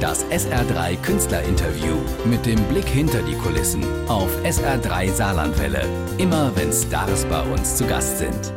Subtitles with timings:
[0.00, 5.84] Das SR3 Künstlerinterview mit dem Blick hinter die Kulissen auf SR3 Saarlandwelle.
[6.18, 8.52] Immer wenn Stars bei uns zu Gast sind.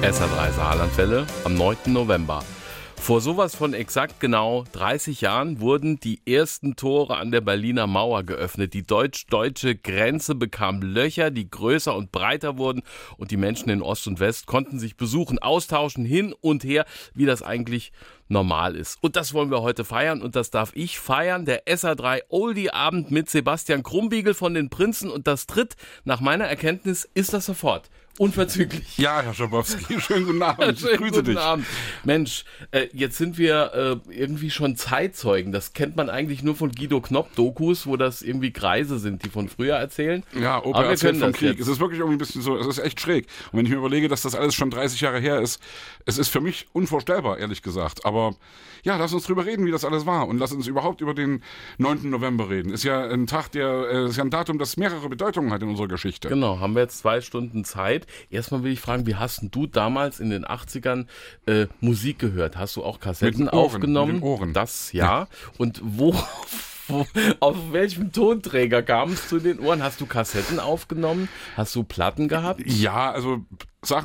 [0.00, 1.76] SR3 Saarlandwelle am 9.
[1.86, 2.44] November.
[3.04, 8.22] Vor sowas von exakt genau 30 Jahren wurden die ersten Tore an der Berliner Mauer
[8.22, 8.72] geöffnet.
[8.72, 12.82] Die deutsch-deutsche Grenze bekam Löcher, die größer und breiter wurden
[13.18, 17.26] und die Menschen in Ost und West konnten sich besuchen, austauschen, hin und her, wie
[17.26, 17.92] das eigentlich
[18.28, 18.98] normal ist.
[19.02, 21.44] Und das wollen wir heute feiern und das darf ich feiern.
[21.44, 26.46] Der SA3 Oldie Abend mit Sebastian Krumbiegel von den Prinzen und das tritt nach meiner
[26.46, 27.90] Erkenntnis ist das sofort.
[28.18, 28.96] Unverzüglich.
[28.96, 30.78] Ja, Herr Schabowski, schönen guten Abend.
[30.78, 31.38] Schönen ich grüße guten dich.
[31.38, 31.66] Abend.
[32.04, 35.50] Mensch, äh, jetzt sind wir äh, irgendwie schon Zeitzeugen.
[35.50, 39.48] Das kennt man eigentlich nur von Guido Knopp-Dokus, wo das irgendwie Kreise sind, die von
[39.48, 40.22] früher erzählen.
[40.40, 41.58] Ja, Aber Opa wir erzählt vom Krieg.
[41.58, 41.62] jetzt.
[41.62, 43.26] Es ist wirklich irgendwie ein bisschen so, es ist echt schräg.
[43.50, 45.60] Und wenn ich mir überlege, dass das alles schon 30 Jahre her ist,
[46.06, 48.04] es ist für mich unvorstellbar, ehrlich gesagt.
[48.06, 48.36] Aber
[48.84, 50.28] ja, lass uns drüber reden, wie das alles war.
[50.28, 51.42] Und lass uns überhaupt über den
[51.78, 52.10] 9.
[52.10, 52.70] November reden.
[52.70, 55.70] Ist ja ein Tag, der, äh, ist ja ein Datum, das mehrere Bedeutungen hat in
[55.70, 56.28] unserer Geschichte.
[56.28, 58.03] Genau, haben wir jetzt zwei Stunden Zeit.
[58.30, 61.06] Erstmal will ich fragen, wie hast du damals in den 80ern
[61.46, 62.56] äh, Musik gehört?
[62.56, 64.12] Hast du auch Kassetten Ohren, aufgenommen?
[64.14, 64.52] mit den Ohren.
[64.52, 65.26] Das ja.
[65.58, 66.14] Und wo,
[67.40, 69.82] auf welchem Tonträger kam es zu den Ohren?
[69.82, 71.28] Hast du Kassetten aufgenommen?
[71.56, 72.62] Hast du Platten gehabt?
[72.64, 73.44] Ja, also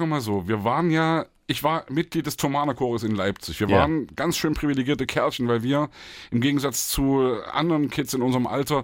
[0.01, 3.59] wir mal so, wir waren ja, ich war Mitglied des Thomaner Chores in Leipzig.
[3.59, 3.77] Wir Ja.
[3.79, 5.89] waren ganz schön privilegierte Kerlchen, weil wir
[6.29, 8.83] im Gegensatz zu anderen Kids in unserem Alter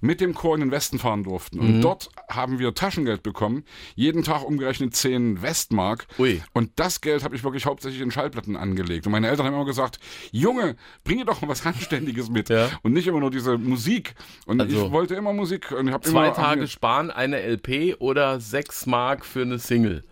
[0.00, 1.58] mit dem Chor in den Westen fahren durften.
[1.58, 1.62] Mhm.
[1.66, 3.64] Und dort haben wir Taschengeld bekommen,
[3.96, 6.06] jeden Tag umgerechnet 10 Westmark.
[6.18, 6.40] Ui.
[6.52, 9.06] Und das Geld habe ich wirklich hauptsächlich in Schallplatten angelegt.
[9.06, 9.98] Und meine Eltern haben immer gesagt,
[10.30, 12.48] Junge, bringe doch mal was Anständiges mit.
[12.48, 12.70] Ja.
[12.82, 14.14] Und nicht immer nur diese Musik.
[14.46, 15.72] Und Also ich wollte immer Musik.
[15.72, 20.04] Und ich Zwei immer Tage sparen, eine LP oder sechs Mark für eine Single.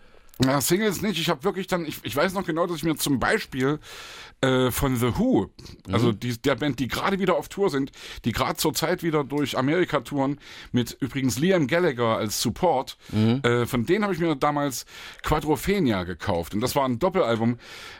[0.43, 1.19] Ja, Singles nicht.
[1.19, 3.79] Ich habe wirklich dann, ich, ich weiß noch genau, dass ich mir zum Beispiel
[4.41, 5.51] äh, von The Who,
[5.91, 7.91] also die, der Band, die gerade wieder auf Tour sind,
[8.25, 10.39] die gerade zur Zeit wieder durch Amerika touren,
[10.71, 14.85] mit übrigens Liam Gallagher als Support, äh, von denen habe ich mir damals
[15.21, 16.55] Quadrophenia gekauft.
[16.55, 17.57] Und das war ein Doppelalbum,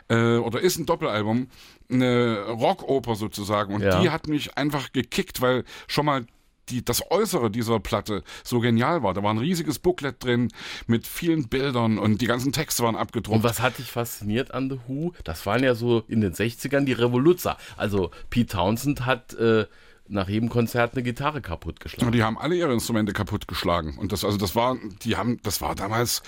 [0.08, 1.48] äh, oder ist ein Doppelalbum,
[1.90, 3.74] eine Rockoper sozusagen.
[3.74, 4.00] Und Ja.
[4.00, 6.26] die hat mich einfach gekickt, weil schon mal
[6.68, 9.14] die, das Äußere dieser Platte so genial war.
[9.14, 10.48] Da war ein riesiges Booklet drin
[10.86, 13.36] mit vielen Bildern und die ganzen Texte waren abgedruckt.
[13.36, 15.12] Und was hat dich fasziniert an The Who?
[15.24, 17.56] Das waren ja so in den 60ern die Revoluzzer.
[17.76, 19.66] Also Pete Townsend hat äh,
[20.06, 22.06] nach jedem Konzert eine Gitarre kaputtgeschlagen.
[22.06, 23.96] Und die haben alle ihre Instrumente kaputtgeschlagen.
[23.96, 26.22] Und das, also das war, die haben, das war damals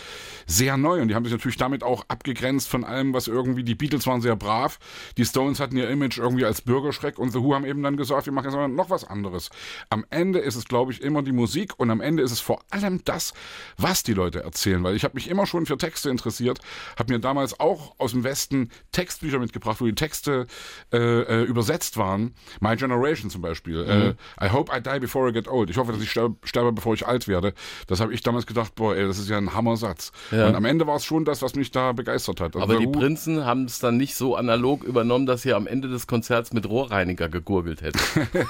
[0.47, 1.03] sehr neu.
[1.03, 4.23] Und die haben sich natürlich damit auch abgegrenzt von allem, was irgendwie, die Beatles waren
[4.23, 4.79] sehr brav.
[5.19, 7.19] Die Stones hatten ihr Image irgendwie als Bürgerschreck.
[7.19, 9.51] Und The Who haben eben dann gesagt, wir machen jetzt noch was anderes.
[9.91, 11.79] Am Ende ist es, glaube ich, immer die Musik.
[11.79, 13.35] Und am Ende ist es vor allem das,
[13.77, 14.83] was die Leute erzählen.
[14.85, 16.61] Weil ich habe mich immer schon für Texte interessiert.
[16.99, 20.47] Habe mir damals auch aus dem Westen Textbücher mitgebracht, wo die Texte
[20.93, 22.35] äh, äh, übersetzt waren.
[22.61, 23.66] My Generation zum Beispiel.
[23.75, 25.71] Äh, I hope I die before I get old.
[25.71, 27.53] Ich hoffe, dass ich sterbe, sterbe bevor ich alt werde.
[27.87, 30.13] Das habe ich damals gedacht, boah, ey, das ist ja ein Hammersatz.
[30.31, 30.49] Ja.
[30.49, 32.55] Und am Ende war es schon das, was mich da begeistert hat.
[32.55, 35.89] Also Aber die Prinzen haben es dann nicht so analog übernommen, dass sie am Ende
[35.89, 37.99] des Konzerts mit Rohrreiniger gegurgelt hätten.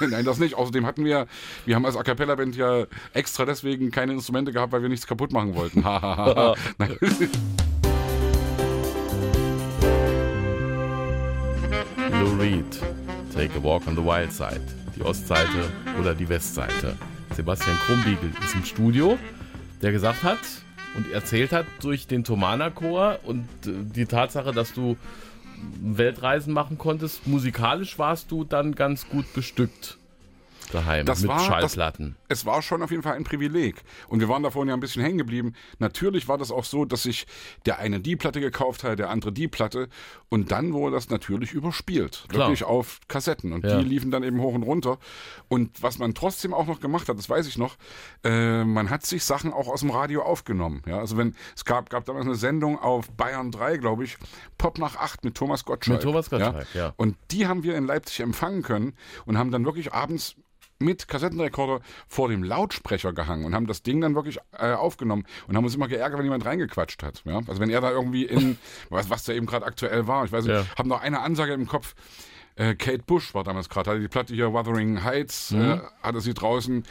[0.11, 0.55] Nein, das nicht.
[0.55, 1.27] Außerdem hatten wir,
[1.65, 5.07] wir haben als A Cappella Band ja extra deswegen keine Instrumente gehabt, weil wir nichts
[5.07, 5.81] kaputt machen wollten.
[6.79, 6.97] Nein.
[12.11, 12.81] Lou Reed,
[13.33, 14.63] Take a Walk on the Wild Side.
[14.97, 15.71] Die Ostseite
[16.01, 16.97] oder die Westseite.
[17.35, 19.19] Sebastian Krumbiegel ist im Studio,
[19.83, 20.39] der gesagt hat
[20.97, 24.97] und erzählt hat durch den Thomaner Chor und äh, die Tatsache, dass du
[25.81, 27.27] Weltreisen machen konntest.
[27.27, 29.99] Musikalisch warst du dann ganz gut bestückt
[30.73, 32.17] daheim Das mit war- das- Schallplatten.
[32.29, 33.77] es war schon auf jeden Fall ein Privileg.
[34.09, 35.55] Und wir waren da vorhin ja ein bisschen hängen geblieben.
[35.79, 37.27] Natürlich war das auch so, dass sich
[37.67, 39.89] der eine die Platte gekauft hat, der andere die Platte.
[40.29, 42.25] Und dann wurde das natürlich überspielt.
[42.29, 42.49] Klar.
[42.49, 43.53] Wirklich auf Kassetten.
[43.53, 43.79] Und Ja.
[43.79, 44.99] die liefen dann eben hoch und runter.
[45.49, 47.77] Und was man trotzdem auch noch gemacht hat, das weiß ich noch,
[48.25, 50.83] äh, man hat sich Sachen auch aus dem Radio aufgenommen.
[50.87, 54.17] Ja, also wenn, es gab, gab damals eine Sendung auf Bayern 3, glaube ich,
[54.59, 55.99] Pop nach 8 mit Thomas Gottschalk.
[55.99, 56.93] Mit Thomas Gottschalk, ja.
[56.97, 58.95] Und die haben wir in Leipzig empfangen können
[59.27, 60.35] und haben dann wirklich abends
[60.79, 65.57] mit Kassettenrekorder vor dem Lautsprecher gehangen und haben das Ding dann wirklich äh, aufgenommen und
[65.57, 67.23] haben uns immer geärgert, wenn jemand reingequatscht hat.
[67.25, 67.39] Ja?
[67.47, 68.59] Also wenn er da irgendwie in,
[68.91, 70.65] was, was da eben gerade aktuell war, ich weiß nicht, Ja.
[70.79, 71.95] haben noch eine Ansage im Kopf.
[72.57, 76.33] Äh, Kate Bush war damals gerade, hatte die Platte hier Wuthering Heights, äh, hatte sie
[76.33, 76.85] draußen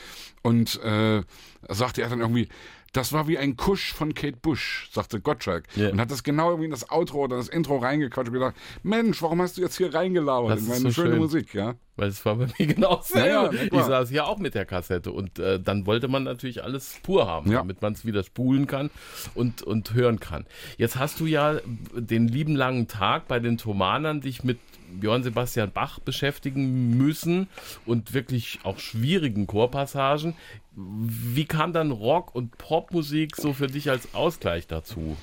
[0.44, 1.24] und äh,
[1.70, 2.50] sagte er dann irgendwie,
[2.94, 5.66] das war wie ein Kusch von Kate Bush, sagte Gottschalk.
[5.76, 5.90] Ja.
[5.90, 9.22] Und hat das genau irgendwie in das Outro oder das Intro reingequatscht und gedacht, Mensch,
[9.22, 10.52] warum hast du jetzt hier reingelabert?
[10.52, 11.20] Das in ist meine so schöne schön.
[11.20, 11.74] Musik, ja.
[11.98, 15.12] Weil es war bei mir genau Ja, ja, Ich saß ja auch mit der Kassette
[15.12, 17.60] und äh, dann wollte man natürlich alles pur haben, Ja.
[17.60, 18.90] damit man es wieder spulen kann
[19.34, 20.46] und, und hören kann.
[20.78, 21.56] Jetzt hast du ja
[21.96, 24.60] den lieben langen Tag bei den Thomanern dich mit
[25.00, 27.48] Björn Sebastian Bach beschäftigen müssen
[27.86, 30.36] und wirklich auch schwierigen Chorpassagen.
[30.76, 35.16] Wie kam dann Rock- und Popmusik so für dich als Ausgleich dazu?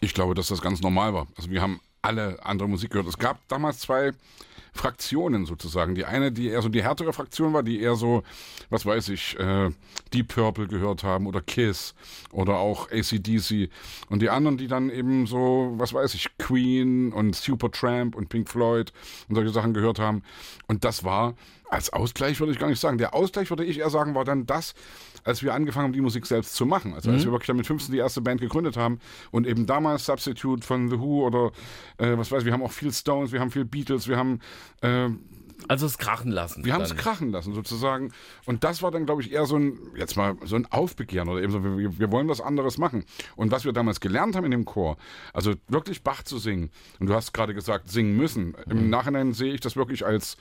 [0.00, 1.26] Ich glaube, dass das ganz normal war.
[1.36, 3.08] Also wir haben alle andere Musik gehört.
[3.08, 4.12] Es gab damals zwei
[4.72, 5.94] Fraktionen sozusagen.
[5.94, 8.22] Die eine, die eher so die härtere Fraktion war, die eher so,
[8.68, 9.70] was weiß ich, äh,
[10.12, 11.94] Deep Purple gehört haben oder Kiss
[12.32, 13.70] oder auch ACDC.
[14.08, 18.48] Und die anderen, die dann eben so, was weiß ich, Queen und Supertramp und Pink
[18.48, 18.92] Floyd
[19.28, 20.22] und solche Sachen gehört haben.
[20.66, 21.34] Und das war
[21.70, 22.98] als Ausgleich würde ich gar nicht sagen.
[22.98, 24.74] Der Ausgleich würde ich eher sagen, war dann das,
[25.24, 26.94] als wir angefangen haben, die Musik selbst zu machen.
[26.94, 29.00] Also als wir wirklich mit 15 die erste Band gegründet haben
[29.30, 31.52] und eben damals Substitute von The Who oder
[31.98, 34.40] äh, was weiß ich, wir haben auch viel Stones, wir haben viel Beatles, wir haben
[34.82, 35.08] äh,
[35.68, 36.64] Also es krachen lassen.
[36.64, 36.98] wir haben es dann.
[36.98, 38.12] krachen lassen sozusagen.
[38.46, 41.42] Und das war dann, glaube ich, eher so ein, jetzt mal so ein Aufbegehren oder
[41.42, 43.04] eben so, wir, wir wollen was anderes machen.
[43.36, 44.96] Und was wir damals gelernt haben in dem Chor,
[45.32, 46.70] also wirklich Bach zu singen.
[46.98, 48.54] Und du hast gerade gesagt, singen müssen.
[48.68, 48.90] Im Mhm.
[48.90, 50.36] Nachhinein sehe ich das wirklich als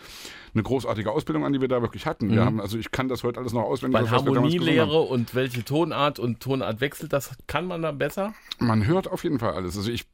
[0.54, 2.31] eine großartige Ausbildung an, die wir da wirklich hatten.
[2.31, 4.01] Wir haben, also ich kann das heute alles noch auswendig.
[4.01, 4.06] Mhm.
[4.06, 4.12] Weil.
[4.12, 8.33] Harmonielehre und welche Tonart und Tonartwechsel, das kann man da besser?
[8.60, 9.77] Man hört auf jeden Fall alles.
[9.77, 10.06] Also ich,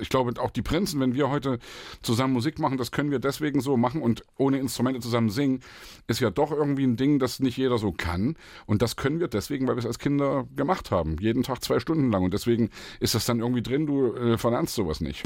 [0.00, 1.58] ich glaube, auch die Prinzen, wenn wir heute
[2.02, 5.60] zusammen Musik machen, das können wir deswegen so machen und ohne Instrumente zusammen singen,
[6.06, 8.36] ist ja doch irgendwie ein Ding, das nicht jeder so kann.
[8.66, 11.16] Und das können wir deswegen, weil wir es als Kinder gemacht haben.
[11.20, 12.24] Jeden Tag zwei Stunden lang.
[12.24, 12.70] Und deswegen
[13.00, 15.22] ist das dann irgendwie drin, du äh, verlernst sowas nicht.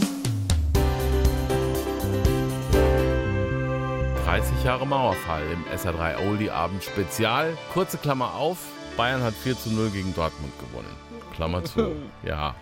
[4.25, 7.59] 30 Jahre Mauerfall im SR3 Oldie Abend Spezial.
[7.73, 8.59] Kurze Klammer auf,
[8.97, 10.89] Bayern hat 4 zu 0 gegen Dortmund gewonnen.
[11.35, 11.97] Klammer zu.
[12.23, 12.55] Ja.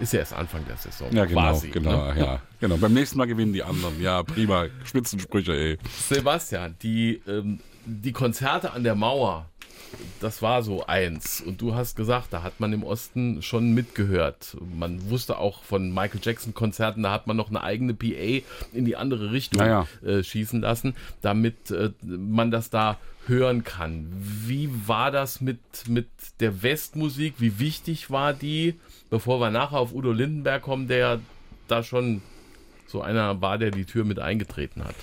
[0.00, 1.10] Ist ja erst Anfang der Saison.
[1.12, 2.20] Ja, genau, quasi, genau, ne?
[2.20, 2.40] ja.
[2.60, 2.76] Genau.
[2.76, 4.00] Beim nächsten Mal gewinnen die anderen.
[4.00, 4.66] Ja, prima.
[4.84, 5.78] Spitzensprüche, ey.
[6.08, 9.46] Sebastian, die, ähm, die Konzerte an der Mauer,
[10.20, 11.40] das war so eins.
[11.40, 14.56] Und du hast gesagt, da hat man im Osten schon mitgehört.
[14.76, 18.84] Man wusste auch von Michael Jackson Konzerten, da hat man noch eine eigene PA in
[18.84, 24.08] die andere Richtung Ja, Äh, schießen lassen, damit äh, man das da hören kann.
[24.18, 26.08] Wie war das mit, mit
[26.40, 27.34] der Westmusik?
[27.38, 28.74] Wie wichtig war die?
[29.10, 31.20] Bevor wir nachher auf Udo Lindenberg kommen, der
[31.68, 32.22] da schon
[32.86, 34.94] so einer war, der die Tür mit eingetreten hat.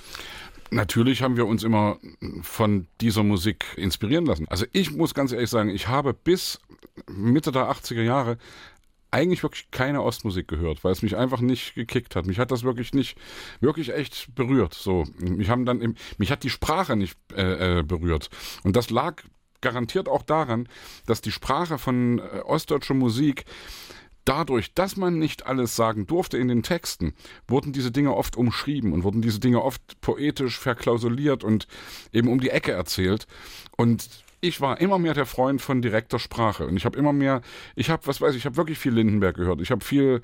[0.75, 1.99] Natürlich haben wir uns immer
[2.41, 4.45] von dieser Musik inspirieren lassen.
[4.49, 6.59] Also ich muss ganz ehrlich sagen, ich habe bis
[7.07, 8.37] Mitte der 80er Jahre
[9.09, 12.25] eigentlich wirklich keine Ostmusik gehört, weil es mich einfach nicht gekickt hat.
[12.25, 13.17] Mich hat das wirklich nicht,
[13.61, 14.73] wirklich echt berührt.
[14.73, 18.29] So, mich haben dann, im, mich hat die Sprache nicht äh, äh, berührt.
[18.63, 19.23] Und das lag
[19.61, 20.67] garantiert auch daran,
[21.05, 23.45] dass die Sprache von äh, ostdeutscher Musik
[24.25, 27.13] dadurch, dass man nicht alles sagen durfte in den Texten,
[27.47, 31.67] wurden diese Dinge oft umschrieben und wurden diese Dinge oft poetisch verklausuliert und
[32.11, 33.27] eben um die Ecke erzählt.
[33.77, 34.09] Und
[34.41, 37.41] ich war immer mehr der Freund von direkter Sprache und ich habe immer mehr,
[37.75, 39.61] ich habe, was weiß ich, ich habe wirklich viel Lindenberg gehört.
[39.61, 40.21] Ich habe viel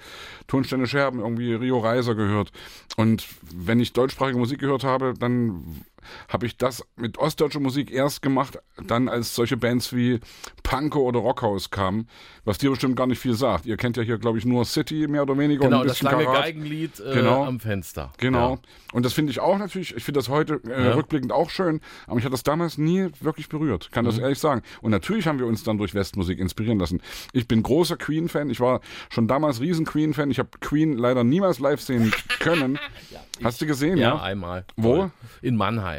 [0.48, 2.52] Tonsteine Scherben, irgendwie Rio Reiser gehört.
[2.98, 5.84] Und wenn ich deutschsprachige Musik gehört habe, dann
[6.30, 10.20] habe ich das mit ostdeutscher Musik erst gemacht, dann als solche Bands wie
[10.64, 12.08] Panko oder Rockhaus kamen,
[12.46, 13.66] was dir bestimmt gar nicht viel sagt.
[13.66, 16.02] Ihr kennt ja hier, glaube ich, nur City mehr oder weniger Genau, und ein das
[16.02, 16.44] lange Karat.
[16.44, 17.46] Geigenlied äh, Genau.
[17.46, 18.12] am Fenster.
[18.18, 18.54] Genau.
[18.56, 18.60] Ja.
[18.94, 20.94] Und das finde ich auch natürlich, ich finde das heute äh, Ja.
[20.94, 24.24] rückblickend auch schön, aber mich hat das damals nie wirklich berührt, kann das Mhm.
[24.24, 24.62] ehrlich sagen.
[24.82, 27.02] Und natürlich haben wir uns dann durch Westmusik inspirieren lassen.
[27.34, 31.60] Ich bin großer Queen-Fan, ich war schon damals riesen Queen-Fan, ich habe Queen leider niemals
[31.60, 32.80] live sehen können.
[33.44, 34.22] Hast du gesehen, Ja, ja?
[34.22, 34.66] einmal.
[34.76, 35.10] Wo?
[35.42, 35.91] In Mannheim.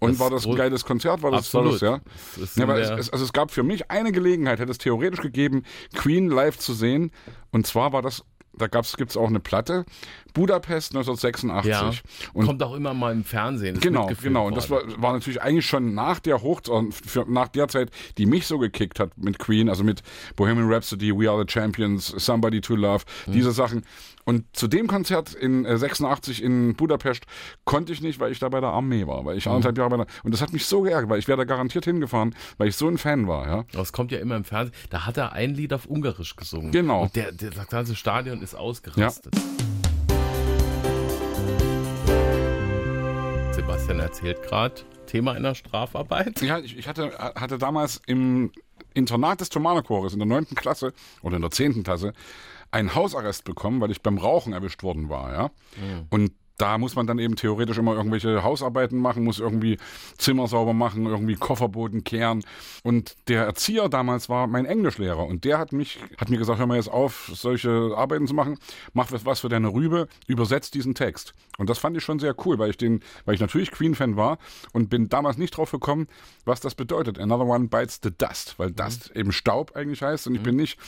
[0.00, 1.22] Und Das war das ein geiles Konzert?
[1.22, 1.80] War das Absolut.
[1.80, 2.00] tolles,
[2.36, 2.42] ja?
[2.42, 5.64] Ist ja es, es, also es gab für mich eine Gelegenheit, hätte es theoretisch gegeben,
[5.94, 7.10] Queen live zu sehen.
[7.50, 8.22] Und zwar war das,
[8.56, 9.84] da gab's, gibt's auch eine Platte,
[10.34, 11.68] Budapest 1986.
[11.70, 11.90] Ja.
[12.32, 13.80] Und Kommt auch immer mal im Fernsehen.
[13.80, 14.46] Genau, genau.
[14.46, 18.26] Und das war, war natürlich eigentlich schon nach der Hochzeit, für, nach der Zeit, die
[18.26, 20.02] mich so gekickt hat mit Queen, also mit
[20.36, 23.32] Bohemian Rhapsody, We Are the Champions, Somebody to Love, Mhm.
[23.32, 23.84] diese Sachen.
[24.28, 27.24] Und zu dem Konzert in äh, 86 in Budapest
[27.64, 29.52] konnte ich nicht, weil ich da bei der Armee war, weil ich Mhm.
[29.52, 31.86] anderthalb Jahre bei der, und das hat mich so geärgert, weil ich wäre da garantiert
[31.86, 33.64] hingefahren, weil ich so ein Fan war, ja.
[33.72, 34.74] Das kommt ja immer im Fernsehen.
[34.90, 36.72] Da hat er ein Lied auf Ungarisch gesungen.
[36.72, 37.04] Genau.
[37.04, 39.32] Und der, der, das ganze Stadion ist ausgerastet.
[43.52, 44.74] Sebastian erzählt gerade,
[45.06, 46.42] Thema einer Strafarbeit.
[46.42, 48.52] Ja, ich, ich hatte, hatte damals im
[48.92, 50.92] Internat des Thomanerchores in der neunten Klasse
[51.22, 52.12] oder in der zehnten Klasse
[52.70, 55.50] einen Hausarrest bekommen, weil ich beim Rauchen erwischt worden war, ja.
[56.10, 59.78] Und da muss man dann eben theoretisch immer irgendwelche Hausarbeiten machen, muss irgendwie
[60.18, 62.44] Zimmer sauber machen, irgendwie Kofferboden kehren.
[62.82, 66.66] Und der Erzieher damals war mein Englischlehrer und der hat mich, hat mir gesagt, hör
[66.66, 68.58] mal jetzt auf, solche Arbeiten zu machen,
[68.92, 71.32] mach was für deine Rübe, übersetzt diesen Text.
[71.58, 74.38] Und das fand ich schon sehr cool, weil ich den, weil ich natürlich Queen-Fan war
[74.72, 76.06] und bin damals nicht drauf gekommen,
[76.44, 77.18] was das bedeutet.
[77.18, 79.20] Another one bites the dust, weil Dust mhm.
[79.20, 80.44] eben Staub eigentlich heißt und ich mhm.
[80.44, 80.78] bin nicht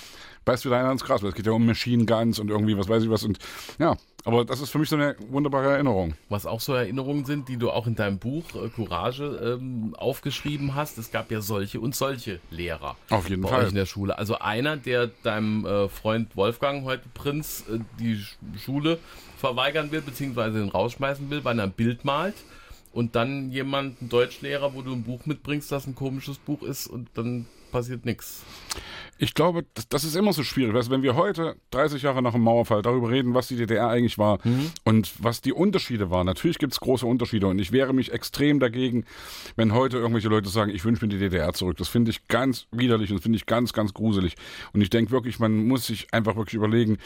[0.44, 2.88] beißt wieder einer ans Gras, weil es geht ja um Machine Guns und irgendwie was
[2.88, 3.38] weiß ich was und
[3.78, 6.14] ja, aber das ist für mich so eine wunderbare Erinnerung.
[6.28, 10.74] Was auch so Erinnerungen sind, die du auch in deinem Buch äh, Courage ähm, aufgeschrieben
[10.74, 10.98] hast.
[10.98, 12.96] Es gab ja solche und solche Lehrer.
[13.10, 13.64] Auf jeden bei Fall.
[13.64, 14.16] Euch in der Schule.
[14.18, 18.24] Also einer, der deinem äh, Freund Wolfgang, heute Prinz, äh, die
[18.58, 18.98] Schule
[19.36, 22.34] verweigern will, beziehungsweise ihn rausschmeißen will, weil er ein Bild malt.
[22.92, 26.88] Und dann jemand, ein Deutschlehrer, wo du ein Buch mitbringst, das ein komisches Buch ist
[26.88, 28.42] und dann passiert nichts.
[29.22, 30.72] Ich glaube, das, das, ist immer so schwierig.
[30.72, 34.16] Weißt, wenn wir heute, 30 Jahre nach dem Mauerfall, darüber reden, was die DDR eigentlich
[34.16, 34.70] war mhm.
[34.84, 36.24] und was die Unterschiede waren.
[36.24, 39.04] Natürlich gibt es große Unterschiede und ich wehre mich extrem dagegen,
[39.56, 41.76] wenn heute irgendwelche Leute sagen, ich wünsche mir die DDR zurück.
[41.76, 44.36] Das finde ich ganz widerlich und das finde ich ganz, ganz gruselig.
[44.72, 46.96] Und ich denke wirklich, man muss sich einfach wirklich überlegen,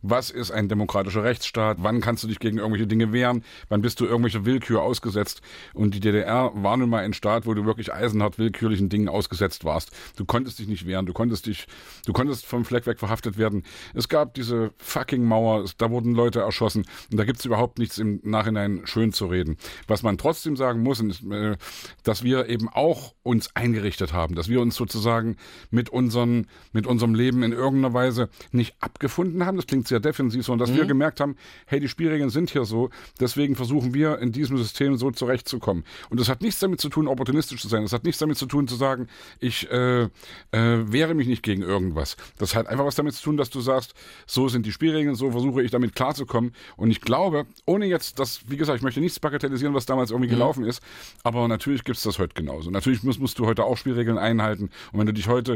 [0.00, 1.78] was ist ein demokratischer Rechtsstaat?
[1.80, 3.42] Wann kannst du dich gegen irgendwelche Dinge wehren?
[3.68, 5.42] Wann bist du irgendwelcher Willkür ausgesetzt?
[5.72, 9.64] Und die DDR war nun mal ein Staat, wo du wirklich eisenhart willkürlichen Dingen ausgesetzt
[9.64, 9.90] warst.
[10.14, 11.63] Du konntest dich nicht wehren, du konntest dich
[12.06, 13.62] du konntest vom Fleck weg verhaftet werden.
[13.94, 17.98] Es gab diese fucking Mauer, da wurden Leute erschossen und da gibt es überhaupt nichts
[17.98, 19.56] im Nachhinein schön zu reden.
[19.86, 21.56] Was man trotzdem sagen muss, ist, äh,
[22.02, 25.36] dass wir eben auch uns eingerichtet haben, dass wir uns sozusagen
[25.70, 29.56] mit, unseren, mit unserem Leben in irgendeiner Weise nicht abgefunden haben.
[29.56, 30.80] Das klingt sehr defensiv, sondern dass mhm.
[30.80, 32.90] wir gemerkt haben, hey, die Spielregeln sind hier so,
[33.20, 35.84] deswegen versuchen wir in diesem System so zurechtzukommen.
[36.10, 37.82] Und das hat nichts damit zu tun, opportunistisch zu sein.
[37.82, 39.08] Das hat nichts damit zu tun, zu sagen,
[39.40, 40.08] ich äh, äh,
[40.52, 42.16] wehre mich nicht gegen irgendwas.
[42.38, 43.94] Das hat einfach was damit zu tun, dass du sagst,
[44.26, 46.52] so sind die Spielregeln, so versuche ich damit klarzukommen.
[46.76, 50.28] Und ich glaube, ohne jetzt das, wie gesagt, ich möchte nichts bagatellisieren, was damals irgendwie
[50.28, 50.36] mhm.
[50.36, 50.82] gelaufen ist,
[51.22, 52.70] aber natürlich gibt es das heute genauso.
[52.70, 54.70] Natürlich musst, musst du heute auch Spielregeln einhalten.
[54.92, 55.54] Und wenn du dich heute,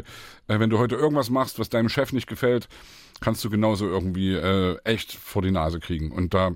[0.48, 2.68] äh, wenn du heute irgendwas machst, was deinem Chef nicht gefällt,
[3.20, 6.12] kannst du genauso irgendwie äh, echt vor die Nase kriegen.
[6.12, 6.52] Und da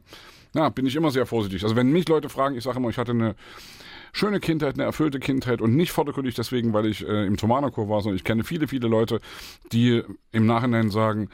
[0.54, 1.62] ja, bin ich immer sehr vorsichtig.
[1.64, 3.34] Also wenn mich Leute fragen, ich sage immer, ich hatte eine
[4.12, 8.02] schöne Kindheit, eine erfüllte Kindheit und nicht vordergründig deswegen, weil ich äh, im Thomanerchor war,
[8.02, 9.20] sondern ich kenne viele, viele Leute,
[9.72, 11.30] die im Nachhinein sagen,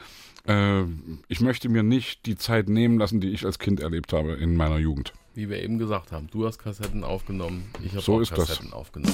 [0.47, 0.83] äh,
[1.27, 4.55] ich möchte mir nicht die Zeit nehmen lassen, die ich als Kind erlebt habe in
[4.55, 5.13] meiner Jugend.
[5.35, 8.67] Wie wir eben gesagt haben, du hast Kassetten aufgenommen, ich habe so auch ist Kassetten
[8.67, 8.73] das.
[8.73, 9.13] aufgenommen.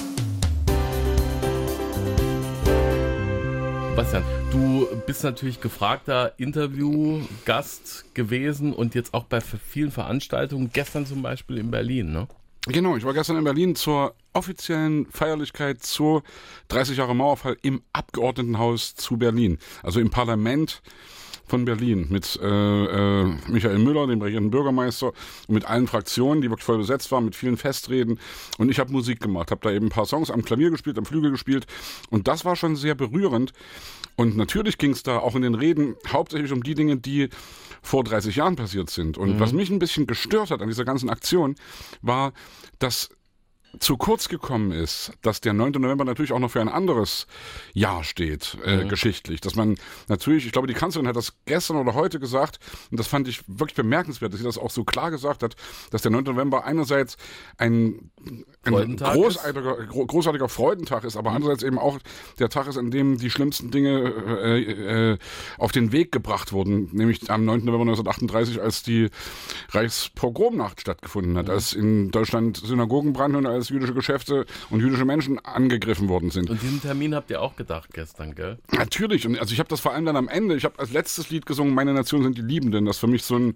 [3.96, 11.22] Bastian, du bist natürlich gefragter Interviewgast gewesen und jetzt auch bei vielen Veranstaltungen, gestern zum
[11.22, 12.28] Beispiel in Berlin, ne?
[12.68, 16.22] Genau, ich war gestern in Berlin zur offiziellen Feierlichkeit zu
[16.66, 20.82] 30 Jahre Mauerfall im Abgeordnetenhaus zu Berlin, also im Parlament
[21.46, 25.12] von Berlin mit äh, äh, Michael Müller, dem regierenden Bürgermeister,
[25.46, 28.18] und mit allen Fraktionen, die wirklich voll besetzt waren, mit vielen Festreden.
[28.58, 31.04] Und ich habe Musik gemacht, habe da eben ein paar Songs am Klavier gespielt, am
[31.04, 31.66] Flügel gespielt.
[32.10, 33.52] Und das war schon sehr berührend.
[34.16, 37.28] Und natürlich ging es da auch in den Reden hauptsächlich um die Dinge, die
[37.82, 39.18] vor 30 Jahren passiert sind.
[39.18, 39.40] Und mhm.
[39.40, 41.54] was mich ein bisschen gestört hat an dieser ganzen Aktion,
[42.02, 42.32] war,
[42.78, 43.10] dass
[43.78, 45.72] zu kurz gekommen ist, dass der 9.
[45.72, 47.26] November natürlich auch noch für ein anderes
[47.74, 48.88] Jahr steht, äh, mhm.
[48.88, 49.40] geschichtlich.
[49.40, 49.76] Dass man
[50.08, 52.58] natürlich, ich glaube, die Kanzlerin hat das gestern oder heute gesagt,
[52.90, 55.56] und das fand ich wirklich bemerkenswert, dass sie das auch so klar gesagt hat,
[55.90, 56.24] dass der 9.
[56.24, 57.16] November einerseits
[57.58, 58.10] ein,
[58.64, 61.36] ein großartiger, großartiger Freudentag ist, aber mhm.
[61.36, 61.98] andererseits eben auch
[62.38, 65.18] der Tag ist, an dem die schlimmsten Dinge äh, äh,
[65.58, 67.60] auf den Weg gebracht wurden, nämlich am 9.
[67.60, 69.08] November 1938, als die
[69.70, 71.52] Reichspogromnacht stattgefunden hat, mhm.
[71.52, 76.30] als in Deutschland Synagogen brannten und als dass jüdische Geschäfte und jüdische Menschen angegriffen worden
[76.30, 76.50] sind.
[76.50, 78.58] Und diesen Termin habt ihr auch gedacht gestern, gell?
[78.72, 79.26] Natürlich.
[79.26, 81.46] Und also ich habe das vor allem dann am Ende, ich habe als letztes Lied
[81.46, 83.54] gesungen, Meine Nation sind die Liebenden, das für mich so ein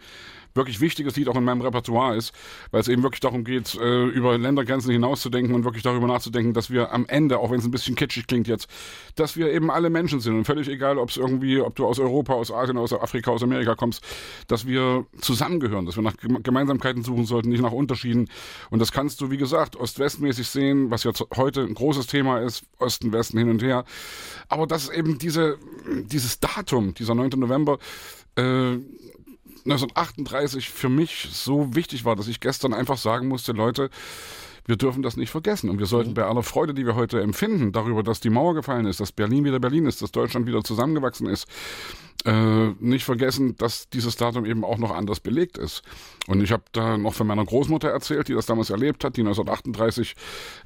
[0.55, 2.33] wirklich wichtiges Lied auch in meinem Repertoire ist,
[2.71, 6.71] weil es eben wirklich darum geht, äh, über Ländergrenzen hinauszudenken und wirklich darüber nachzudenken, dass
[6.71, 8.69] wir am Ende, auch wenn es ein bisschen kitschig klingt jetzt,
[9.15, 11.99] dass wir eben alle Menschen sind und völlig egal, ob es irgendwie, ob du aus
[11.99, 14.05] Europa, aus Asien, aus Afrika, aus Amerika kommst,
[14.49, 18.29] dass wir zusammengehören, dass wir nach Gemeinsamkeiten suchen sollten, nicht nach Unterschieden.
[18.71, 22.65] Und das kannst du, wie gesagt, ost-west-mäßig sehen, was jetzt heute ein großes Thema ist,
[22.79, 23.85] Osten, Westen hin und her.
[24.49, 27.31] Aber dass eben diese, dieses Datum, dieser 9.
[27.37, 27.79] November,
[28.37, 28.79] äh,
[29.65, 33.91] 1938 für mich so wichtig war, dass ich gestern einfach sagen musste, Leute,
[34.67, 35.69] wir dürfen das nicht vergessen.
[35.69, 36.15] Und wir sollten mhm.
[36.15, 39.45] bei aller Freude, die wir heute empfinden, darüber, dass die Mauer gefallen ist, dass Berlin
[39.45, 41.47] wieder Berlin ist, dass Deutschland wieder zusammengewachsen ist,
[42.25, 45.83] äh, nicht vergessen, dass dieses Datum eben auch noch anders belegt ist.
[46.27, 49.23] Und ich habe da noch von meiner Großmutter erzählt, die das damals erlebt hat, die
[49.23, 50.15] 1938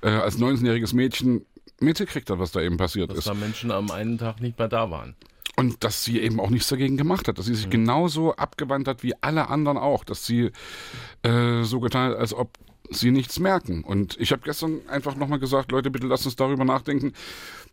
[0.02, 1.46] äh, als 19-jähriges Mädchen
[1.80, 3.26] mitgekriegt hat, was da eben passiert dass ist.
[3.26, 5.16] Dass da Menschen am einen Tag nicht mehr da waren.
[5.56, 7.70] Und dass sie eben auch nichts dagegen gemacht hat, dass sie sich mhm.
[7.70, 10.50] genauso abgewandt hat wie alle anderen auch, dass sie
[11.22, 12.58] äh, so getan hat, als ob
[12.90, 13.82] sie nichts merken.
[13.82, 17.12] Und ich habe gestern einfach nochmal gesagt, Leute, bitte lasst uns darüber nachdenken,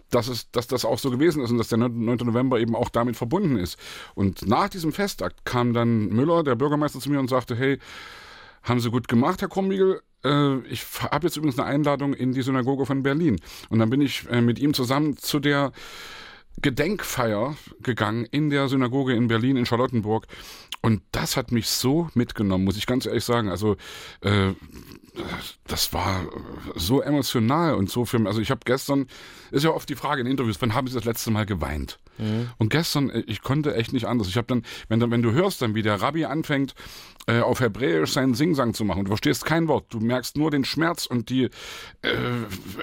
[0.10, 2.18] dass, es, dass das auch so gewesen ist und dass der 9.
[2.18, 3.78] November eben auch damit verbunden ist.
[4.14, 7.80] Und nach diesem Festakt kam dann Müller, der Bürgermeister, zu mir und sagte, hey,
[8.64, 10.02] haben Sie gut gemacht, Herr Krumbiegel.
[10.24, 13.40] Äh, ich habe jetzt übrigens eine Einladung in die Synagoge von Berlin.
[13.70, 15.72] Und dann bin ich äh, mit ihm zusammen zu der
[16.62, 20.28] Gedenkfeier gegangen in der Synagoge in Berlin, in Charlottenburg.
[20.82, 23.50] Und das hat mich so mitgenommen, muss ich ganz ehrlich sagen.
[23.50, 23.78] Also
[24.22, 24.54] äh,
[25.68, 26.26] das war
[26.76, 28.28] so emotional und so für mich.
[28.28, 29.08] Also ich habe gestern,
[29.52, 32.00] ist ja oft die Frage in Interviews, wann haben Sie das letzte Mal geweint?
[32.18, 32.50] Mhm.
[32.58, 34.28] Und gestern, äh, ich konnte echt nicht anders.
[34.28, 36.76] Ich habe dann, wenn, wenn du hörst dann, wie der Rabbi anfängt,
[37.28, 40.64] äh, auf Hebräisch seinen Singsang zu machen, du verstehst kein Wort, du merkst nur den
[40.64, 41.50] Schmerz und die
[42.02, 42.10] äh,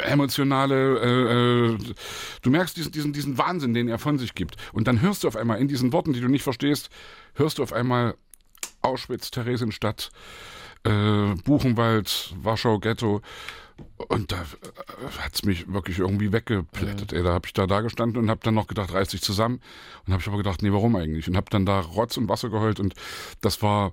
[0.05, 1.79] emotionale, äh, äh,
[2.43, 4.57] du merkst diesen, diesen, diesen Wahnsinn, den er von sich gibt.
[4.73, 6.91] Und dann hörst du auf einmal in diesen Worten, die du nicht verstehst,
[7.35, 8.17] hörst du auf einmal
[8.83, 10.11] Auschwitz, Theresienstadt,
[10.89, 13.21] äh, Buchenwald, Warschau, Ghetto.
[14.09, 17.13] Und da äh, hat es mich wirklich irgendwie weggeplättet.
[17.13, 17.23] Ja.
[17.23, 19.61] Da habe ich da da gestanden und habe dann noch gedacht, reiß dich zusammen.
[20.07, 21.29] Und habe ich aber gedacht, nee, warum eigentlich?
[21.29, 22.81] Und habe dann da Rotz und Wasser geheult.
[22.81, 22.95] Und
[23.41, 23.93] das war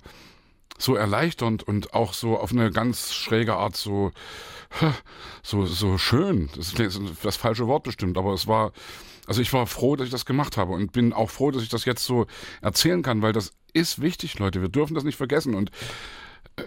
[0.78, 4.12] so erleichternd und auch so auf eine ganz schräge Art so,
[5.44, 6.50] so, so schön.
[6.56, 8.74] Das ist das falsche Wort bestimmt, aber es war,
[9.26, 11.70] also ich war froh, dass ich das gemacht habe und bin auch froh, dass ich
[11.70, 12.26] das jetzt so
[12.62, 14.62] erzählen kann, weil das ist wichtig, Leute.
[14.62, 15.72] Wir dürfen das nicht vergessen und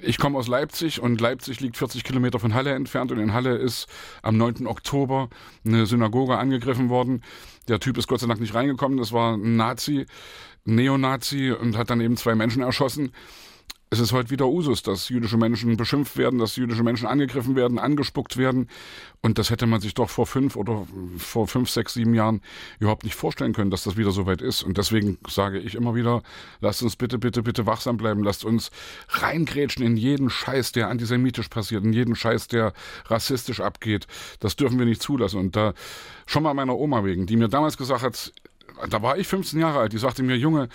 [0.02, 3.56] ich komme aus Leipzig und Leipzig liegt 40 Kilometer von Halle entfernt und in Halle
[3.56, 3.86] ist
[4.22, 4.66] am 9.
[4.66, 5.28] Oktober
[5.64, 7.22] eine Synagoge angegriffen worden.
[7.68, 10.06] Der Typ ist Gott sei Dank nicht reingekommen, das war ein Nazi,
[10.64, 13.12] Neonazi und hat dann eben zwei Menschen erschossen
[13.90, 17.78] es ist heute wieder Usus, dass jüdische Menschen beschimpft werden, dass jüdische Menschen angegriffen werden,
[17.78, 18.68] angespuckt werden.
[19.22, 22.42] Und das hätte man sich doch vor fünf oder vor fünf, sechs, sieben Jahren
[22.80, 24.62] überhaupt nicht vorstellen können, dass das wieder so weit ist.
[24.62, 26.22] Und deswegen sage ich immer wieder,
[26.60, 28.22] lasst uns bitte, bitte, bitte wachsam bleiben.
[28.22, 28.70] Lasst uns
[29.08, 32.74] reingrätschen in jeden Scheiß, der antisemitisch passiert, in jeden Scheiß, der
[33.06, 34.06] rassistisch abgeht.
[34.40, 35.40] Das dürfen wir nicht zulassen.
[35.40, 35.72] Und da
[36.26, 38.32] schon mal meiner Oma wegen, die mir damals gesagt hat,
[38.88, 40.68] da war ich 15 Jahre alt, die sagte mir, Junge,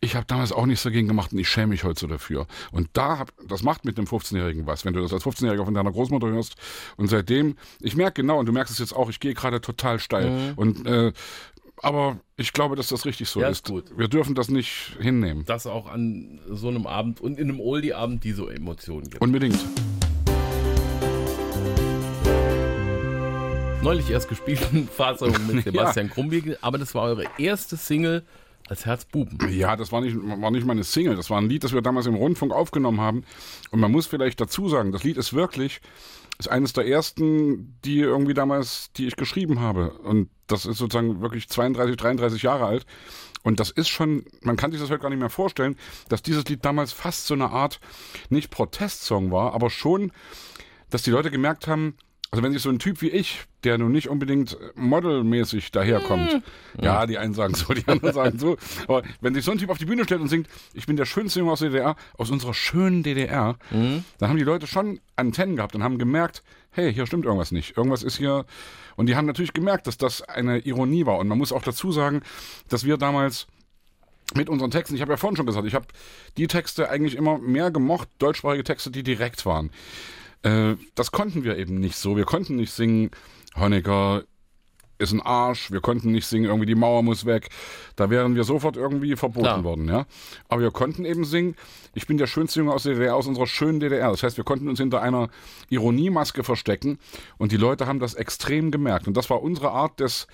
[0.00, 2.46] ich habe damals auch nichts dagegen gemacht und ich schäme mich heute so dafür.
[2.72, 5.74] Und da hab, das macht mit dem 15-Jährigen was, wenn du das als 15-Jähriger von
[5.74, 6.56] deiner Großmutter hörst.
[6.96, 10.00] Und seitdem, ich merke genau, und du merkst es jetzt auch, ich gehe gerade total
[10.00, 10.30] steil.
[10.30, 10.52] Mhm.
[10.56, 11.12] Und äh,
[11.82, 13.66] aber ich glaube, dass das richtig so ja, ist.
[13.66, 13.96] Gut.
[13.96, 15.44] Wir dürfen das nicht hinnehmen.
[15.46, 19.20] Das auch an so einem Abend und in einem Oldie-Abend diese Emotionen gibt.
[19.20, 19.58] Unbedingt.
[23.82, 26.12] Neulich erst gespielten Fassung mit Sebastian ja.
[26.14, 28.24] Krumbiegel, aber das war eure erste Single
[28.68, 29.38] als Herzbuben.
[29.50, 31.16] Ja, das war nicht, war nicht meine Single.
[31.16, 33.24] Das war ein Lied, das wir damals im Rundfunk aufgenommen haben.
[33.72, 35.80] Und man muss vielleicht dazu sagen, das Lied ist wirklich,
[36.38, 39.90] ist eines der ersten, die irgendwie damals, die ich geschrieben habe.
[39.90, 42.86] Und das ist sozusagen wirklich 32, 33 Jahre alt.
[43.42, 45.76] Und das ist schon, man kann sich das heute gar nicht mehr vorstellen,
[46.08, 47.80] dass dieses Lied damals fast so eine Art,
[48.28, 50.12] nicht Protestsong war, aber schon,
[50.88, 51.96] dass die Leute gemerkt haben,
[52.32, 56.42] also wenn sich so ein Typ wie ich, der nun nicht unbedingt modelmäßig daherkommt, mhm.
[56.82, 58.56] ja, die einen sagen so, die anderen sagen so,
[58.88, 61.04] aber wenn sich so ein Typ auf die Bühne stellt und singt, ich bin der
[61.04, 64.04] schönste Junge aus der DDR, aus unserer schönen DDR, mhm.
[64.16, 67.76] dann haben die Leute schon Antennen gehabt und haben gemerkt, hey, hier stimmt irgendwas nicht,
[67.76, 68.46] irgendwas ist hier,
[68.96, 71.92] und die haben natürlich gemerkt, dass das eine Ironie war und man muss auch dazu
[71.92, 72.22] sagen,
[72.70, 73.46] dass wir damals
[74.34, 75.84] mit unseren Texten, ich habe ja vorhin schon gesagt, ich habe
[76.38, 79.70] die Texte eigentlich immer mehr gemocht, deutschsprachige Texte, die direkt waren.
[80.42, 82.16] Äh, das konnten wir eben nicht so.
[82.16, 83.10] Wir konnten nicht singen,
[83.56, 84.24] Honecker
[85.02, 87.48] ist ein Arsch, wir konnten nicht singen, irgendwie die Mauer muss weg.
[87.96, 89.64] Da wären wir sofort irgendwie verboten Klar.
[89.64, 90.06] worden, ja.
[90.48, 91.56] Aber wir konnten eben singen,
[91.92, 94.10] ich bin der schönste Junge aus der DDR, aus unserer schönen DDR.
[94.10, 95.28] Das heißt, wir konnten uns hinter einer
[95.68, 96.98] Ironiemaske verstecken
[97.36, 99.08] und die Leute haben das extrem gemerkt.
[99.08, 100.28] Und das war unsere Art des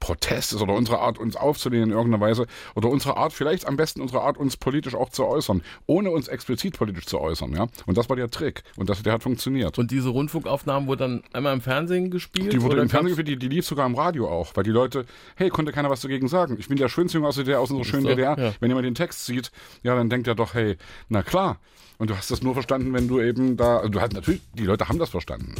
[0.00, 3.76] Protest ist oder unsere Art, uns aufzulehnen in irgendeiner Weise oder unsere Art, vielleicht am
[3.76, 7.68] besten unsere Art, uns politisch auch zu äußern, ohne uns explizit politisch zu äußern, ja.
[7.86, 9.78] Und das war der Trick und das, der hat funktioniert.
[9.78, 12.52] Und diese Rundfunkaufnahmen wurden dann einmal im Fernsehen gespielt?
[12.52, 15.06] Die wurde im Fernsehen gespielt, die, die lief sogar im Radio auch, weil die Leute,
[15.36, 16.56] hey, konnte keiner was dagegen sagen.
[16.58, 18.38] Ich bin der schönste Junge aus, der, aus unserer schönen doch, DDR.
[18.38, 18.52] Ja.
[18.60, 20.76] Wenn jemand den Text sieht, ja, dann denkt er doch, hey,
[21.08, 21.58] na klar.
[21.98, 24.64] Und du hast das nur verstanden, wenn du eben da, also du hast natürlich, die
[24.64, 25.54] Leute haben das verstanden.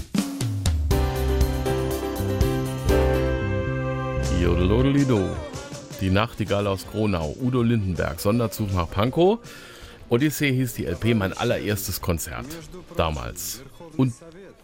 [4.40, 5.37] Jodelodelido.
[6.00, 9.38] Die Nachtigall aus Gronau, Udo Lindenberg, Sonderzug nach Pankow.
[10.09, 12.46] Odyssee hieß die LP, mein allererstes Konzert.
[12.96, 13.62] Damals.
[13.98, 14.14] Und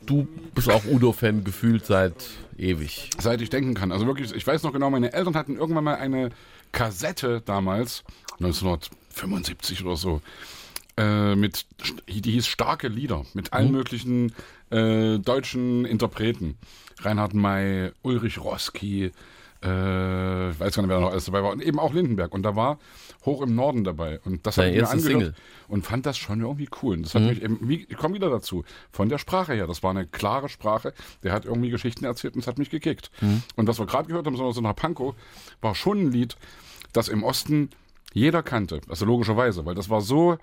[0.06, 2.14] du bist auch Udo-Fan gefühlt seit
[2.56, 3.10] ewig.
[3.20, 3.92] Seit ich denken kann.
[3.92, 6.30] Also wirklich, ich weiß noch genau, meine Eltern hatten irgendwann mal eine
[6.72, 8.02] Kassette damals,
[8.38, 10.22] 1975 oder so,
[10.96, 11.66] äh, mit,
[12.08, 13.76] die hieß Starke Lieder, mit allen mhm.
[13.76, 14.32] möglichen
[14.70, 16.56] äh, deutschen Interpreten.
[17.00, 19.12] Reinhard May, Ulrich Roski,
[19.66, 22.32] äh, ich weiß gar nicht, wer da noch alles dabei war, und eben auch Lindenberg.
[22.32, 22.78] Und da war
[23.24, 24.20] hoch im Norden dabei.
[24.24, 25.34] Und das habe ich mir angehört Single.
[25.68, 26.96] und fand das schon irgendwie cool.
[26.96, 29.66] Und das hat mich eben, ich komme wieder dazu, von der Sprache her.
[29.66, 30.94] Das war eine klare Sprache.
[31.22, 33.10] Der hat irgendwie Geschichten erzählt und es hat mich gekickt.
[33.56, 35.14] Und was wir gerade gehört haben, so so nach Pankow,
[35.60, 36.36] war schon ein Lied,
[36.92, 37.70] das im Osten
[38.12, 38.80] jeder kannte.
[38.88, 40.38] Also logischerweise, weil das war so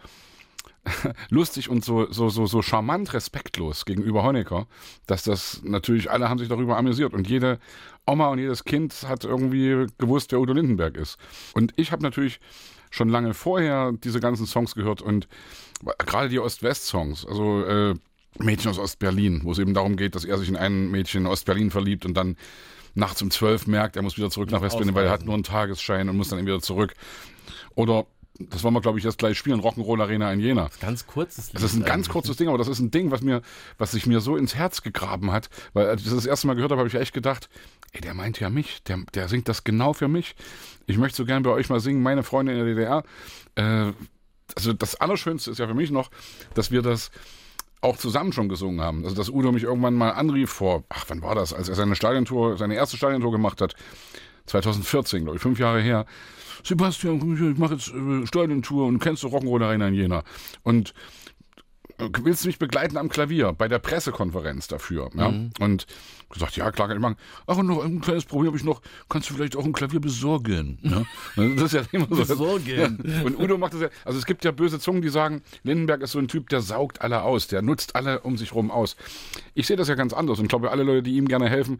[1.29, 4.67] lustig und so, so, so, so charmant respektlos gegenüber Honecker,
[5.07, 7.59] dass das natürlich alle haben sich darüber amüsiert und jede
[8.05, 11.17] Oma und jedes Kind hat irgendwie gewusst, wer Udo Lindenberg ist.
[11.53, 12.39] Und ich habe natürlich
[12.89, 15.27] schon lange vorher diese ganzen Songs gehört und
[15.97, 17.95] gerade die Ost-West-Songs, also äh,
[18.39, 21.27] Mädchen aus Ost-Berlin, wo es eben darum geht, dass er sich in ein Mädchen in
[21.27, 22.35] Ost-Berlin verliebt und dann
[22.95, 25.43] nachts um zwölf merkt, er muss wieder zurück nach West-Berlin, weil er hat nur einen
[25.43, 26.93] Tagesschein und muss dann eben wieder zurück.
[27.75, 28.05] Oder,
[28.39, 30.69] das wollen wir glaube ich jetzt gleich spielen, Rock'n'Roll Arena in Jena.
[30.79, 31.55] Ganz kurzes Lied.
[31.55, 33.41] Das ist ein ganz kurzes Ding, aber das ist ein Ding, was mir,
[33.77, 36.55] was sich mir so ins Herz gegraben hat, weil als ich das das erste Mal
[36.55, 37.49] gehört habe, habe ich echt gedacht,
[37.91, 40.35] ey, der meint ja mich, der, der singt das genau für mich.
[40.87, 43.03] Ich möchte so gern bei euch mal singen, meine Freunde in der DDR.
[43.55, 43.93] Äh,
[44.55, 46.09] also das Allerschönste ist ja für mich noch,
[46.53, 47.11] dass wir das
[47.81, 49.03] auch zusammen schon gesungen haben.
[49.03, 51.95] Also dass Udo mich irgendwann mal anrief vor, ach, wann war das, als er seine
[51.95, 53.75] Stadiontour, seine erste Stadiontour gemacht hat,
[54.47, 56.05] 2014, glaube ich, fünf Jahre her.
[56.63, 60.23] Sebastian, ich mache jetzt äh, Stadiontour und kennst du Rock'n'Roll Arena in Jena.
[60.63, 60.93] Und
[61.97, 65.09] äh, willst du mich begleiten am Klavier bei der Pressekonferenz dafür?
[65.15, 65.29] Ja?
[65.29, 65.51] Mhm.
[65.59, 65.85] Und
[66.29, 67.15] gesagt, ja, klar kann ich machen.
[67.45, 68.81] Ach, und noch ein kleines Problem habe ich noch.
[69.07, 70.79] Kannst du vielleicht auch ein Klavier besorgen?
[70.81, 71.03] Ja?
[71.55, 72.15] Das ist ja immer so.
[72.15, 72.99] Besorgen.
[73.03, 73.21] Ja.
[73.23, 73.89] Und Udo macht das ja.
[74.05, 77.01] Also es gibt ja böse Zungen, die sagen, Lindenberg ist so ein Typ, der saugt
[77.01, 78.95] alle aus, der nutzt alle um sich rum aus.
[79.53, 81.79] Ich sehe das ja ganz anders und glaube, alle Leute, die ihm gerne helfen,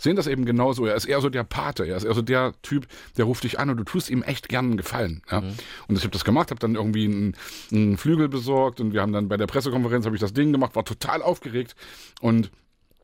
[0.00, 0.86] sehen das eben genauso.
[0.86, 2.86] Er ist eher so der Pate, er ist eher so der Typ,
[3.16, 5.22] der ruft dich an und du tust ihm echt gern einen Gefallen.
[5.30, 5.38] Ja?
[5.38, 7.36] Und ich habe das gemacht, habe dann irgendwie einen,
[7.70, 10.74] einen Flügel besorgt und wir haben dann bei der Pressekonferenz habe ich das Ding gemacht,
[10.74, 11.76] war total aufgeregt
[12.20, 12.50] und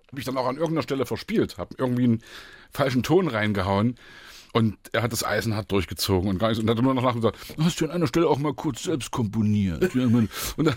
[0.09, 2.23] habe ich dann auch an irgendeiner Stelle verspielt, habe irgendwie einen
[2.71, 3.97] falschen Ton reingehauen.
[4.57, 7.37] Und er hat das eisenhart durchgezogen und gar nicht, und hat nur noch nachher gesagt,
[7.63, 9.95] hast du an einer Stelle auch mal kurz selbst komponiert.
[10.57, 10.77] Und, dann,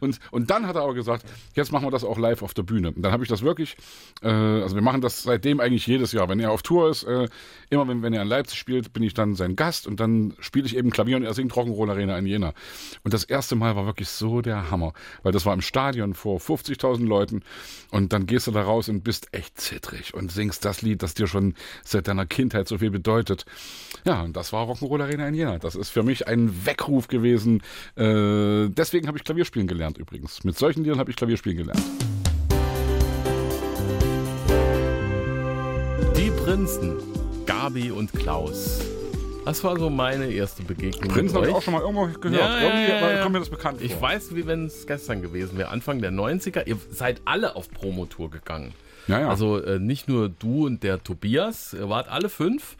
[0.00, 2.62] und, und dann hat er aber gesagt, jetzt machen wir das auch live auf der
[2.62, 2.92] Bühne.
[2.92, 3.76] Und dann habe ich das wirklich,
[4.22, 6.28] äh, also wir machen das seitdem eigentlich jedes Jahr.
[6.28, 7.28] Wenn er auf Tour ist, äh,
[7.70, 10.66] immer wenn, wenn er in Leipzig spielt, bin ich dann sein Gast und dann spiele
[10.66, 12.52] ich eben Klavier und er singt Rock'n'Roll Arena in Jena.
[13.02, 16.38] Und das erste Mal war wirklich so der Hammer, weil das war im Stadion vor
[16.38, 17.42] 50.000 Leuten
[17.90, 21.14] und dann gehst du da raus und bist echt zittrig und singst das Lied, das
[21.14, 21.54] dir schon
[21.84, 23.07] seit deiner Kindheit so viel bedeutet.
[24.04, 25.58] Ja, und das war Rock'n'Roll Arena in Jena.
[25.58, 27.62] Das ist für mich ein Weckruf gewesen.
[27.96, 30.44] Äh, deswegen habe ich Klavierspielen gelernt übrigens.
[30.44, 31.82] Mit solchen Liedern habe ich Klavierspielen gelernt.
[36.16, 36.96] Die Prinzen,
[37.46, 38.80] Gabi und Klaus.
[39.44, 41.08] Das war so meine erste Begegnung.
[41.10, 42.38] Prinzen habe ich auch schon mal irgendwo gehört.
[42.38, 43.22] Ja, ja, Irgendwie ja, ja.
[43.22, 44.02] kommt mir das bekannt Ich vor.
[44.02, 46.66] weiß, wie wenn es gestern gewesen wäre, Anfang der 90er.
[46.66, 48.74] Ihr seid alle auf Promotour gegangen.
[49.06, 49.28] Ja, ja.
[49.30, 52.76] Also äh, nicht nur du und der Tobias, ihr wart alle fünf.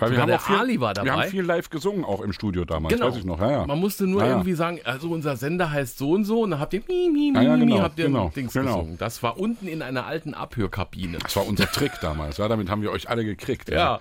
[0.00, 1.10] Weil wir haben auch viel, Ali war Wir dabei.
[1.24, 3.08] haben viel live gesungen, auch im Studio damals, Genau.
[3.08, 3.40] weiß ich noch.
[3.40, 3.66] Ja, ja.
[3.66, 6.60] Man musste nur Ja, irgendwie sagen, also unser Sender heißt so und so und dann
[6.60, 8.76] habt ihr mi, mi, mi, genau, habt ihr genau, Dings genau.
[8.78, 8.98] gesungen.
[8.98, 11.18] Das war unten in einer alten Abhörkabine.
[11.18, 12.38] Das war unser Trick damals.
[12.38, 13.68] Ja, damit haben wir euch alle gekriegt.
[13.70, 14.00] Ja.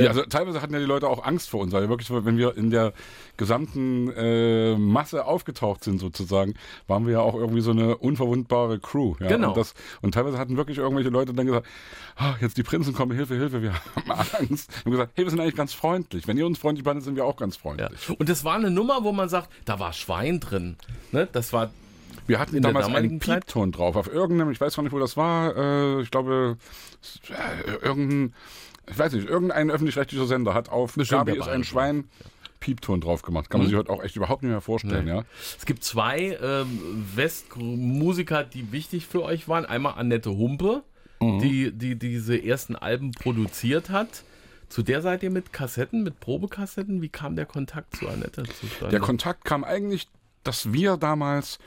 [0.00, 2.36] Die, also teilweise hatten ja die Leute auch Angst vor uns, weil wir wirklich, wenn
[2.36, 2.92] wir in der
[3.36, 6.54] gesamten äh, Masse aufgetaucht sind sozusagen,
[6.86, 9.14] waren wir ja auch irgendwie so eine unverwundbare Crew.
[9.20, 9.28] Ja?
[9.28, 9.48] Genau.
[9.48, 11.66] Und, das, und teilweise hatten wirklich irgendwelche Leute dann gesagt,
[12.16, 14.70] ah, jetzt die Prinzen kommen, Hilfe, Hilfe, wir haben Angst.
[14.84, 16.26] Und gesagt, hey, wir sind eigentlich ganz freundlich.
[16.28, 17.60] Wenn ihr uns freundlich behandelt, sind wir auch ganz Ja.
[17.62, 18.10] freundlich.
[18.18, 20.76] Und das war eine Nummer, wo man sagt, da war Schwein drin.
[21.12, 21.28] Ne?
[21.32, 21.70] Das war
[22.26, 23.18] Wir hatten In damals einen?
[23.18, 26.56] Piepton drauf, auf irgendeinem, ich weiß gar nicht, wo das war, äh, ich glaube,
[27.28, 28.34] äh, irgendein,
[28.88, 31.64] ich weiß nicht, irgendein öffentlich-rechtlicher Sender hat auf Bestimmt Gabi ist ein.
[31.64, 32.04] Schwein
[32.60, 33.48] Piepton drauf gemacht.
[33.48, 35.24] Kann man sich heute auch echt überhaupt nicht mehr vorstellen, ja.
[35.58, 39.64] Es gibt zwei ähm, Westmusiker, die wichtig für euch waren.
[39.64, 40.82] Einmal Annette Humpe,
[41.22, 41.38] Mhm.
[41.40, 44.24] die, die diese ersten Alben produziert hat.
[44.70, 47.02] Zu der seid ihr mit Kassetten, mit Probekassetten?
[47.02, 48.90] Wie kam der Kontakt zu Annette zustande?
[48.90, 50.08] Der Kontakt kam eigentlich,
[50.44, 51.58] dass wir damals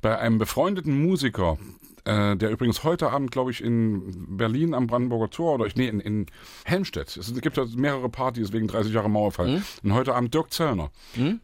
[0.00, 1.58] bei einem befreundeten Musiker,
[2.04, 5.88] äh, der übrigens heute Abend, glaube ich, in Berlin am Brandenburger Tor oder ich, nee,
[5.88, 6.26] in, in
[6.64, 7.16] Helmstedt.
[7.16, 9.62] Es gibt ja mehrere Partys wegen 30 Jahre Mauerfall.
[9.82, 10.90] Und heute Abend Dirk Zöllner.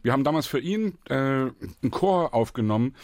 [0.03, 2.95] Wir haben damals für ihn äh, einen Chor aufgenommen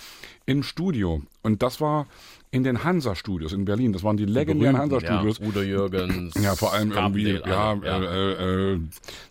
[0.48, 1.22] im Studio.
[1.44, 2.08] Und das war
[2.50, 3.92] in den Hansa-Studios in Berlin.
[3.92, 5.40] Das waren die legendären Hansa-Studios.
[5.40, 6.34] Ja, Udo Jürgens.
[6.42, 8.02] Ja, vor allem irgendwie, Gabriel, ja, ja.
[8.02, 8.80] Äh, äh, äh,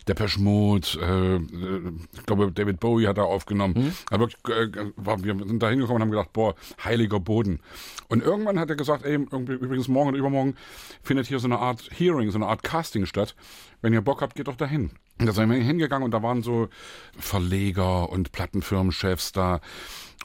[0.07, 3.75] Depeche Mode, äh, äh, ich glaube, David Bowie hat da aufgenommen.
[3.75, 3.93] Hm?
[4.11, 6.53] Aber äh, war, wir sind da hingekommen und haben gedacht, boah,
[6.83, 7.59] heiliger Boden.
[8.07, 10.55] Und irgendwann hat er gesagt, ey, irgendwie, übrigens morgen oder übermorgen
[11.01, 13.35] findet hier so eine Art Hearing, so eine Art Casting statt.
[13.81, 14.91] Wenn ihr Bock habt, geht doch dahin.
[15.19, 16.69] Und da sind wir hingegangen und da waren so
[17.17, 19.59] Verleger und Plattenfirmenchefs da.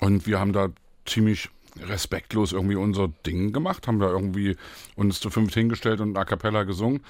[0.01, 0.69] Und wir haben da
[1.07, 1.49] ziemlich
[1.81, 4.57] respektlos irgendwie unser Ding gemacht, haben da irgendwie
[4.95, 7.03] uns zu fünft hingestellt und a cappella gesungen.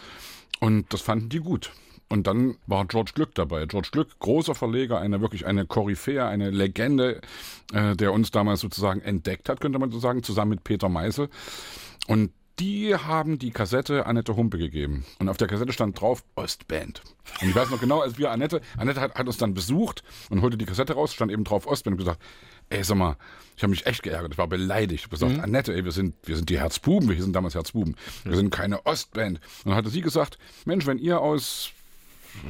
[0.60, 1.72] Und das fanden die gut.
[2.08, 3.64] Und dann war George Glück dabei.
[3.66, 7.22] George Glück, großer Verleger, eine wirklich eine Koryphäe, eine Legende,
[7.72, 11.30] äh, der uns damals sozusagen entdeckt hat, könnte man so sagen, zusammen mit Peter Meisel.
[12.06, 15.04] Und die haben die Kassette Annette Humpe gegeben.
[15.18, 17.02] Und auf der Kassette stand drauf Ostband.
[17.40, 20.42] Und ich weiß noch genau, als wir Annette, Annette hat, hat uns dann besucht und
[20.42, 22.20] holte die Kassette raus, stand eben drauf Ostband und gesagt,
[22.72, 23.16] ey, sag mal,
[23.56, 25.00] ich habe mich echt geärgert, ich war beleidigt.
[25.00, 25.40] Ich habe gesagt, mhm.
[25.40, 28.84] Annette, ey, wir sind, wir sind die Herzbuben, wir sind damals Herzbuben, wir sind keine
[28.86, 29.40] Ostband.
[29.64, 31.70] Und dann hatte sie gesagt, Mensch, wenn ihr aus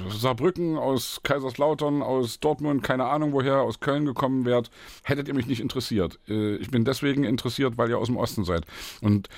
[0.09, 4.71] Saarbrücken, aus Kaiserslautern, aus Dortmund, keine Ahnung woher, aus Köln gekommen wärt,
[5.03, 6.19] hättet ihr mich nicht interessiert.
[6.29, 8.65] Äh, ich bin deswegen interessiert, weil ihr aus dem Osten seid.
[9.01, 9.29] Und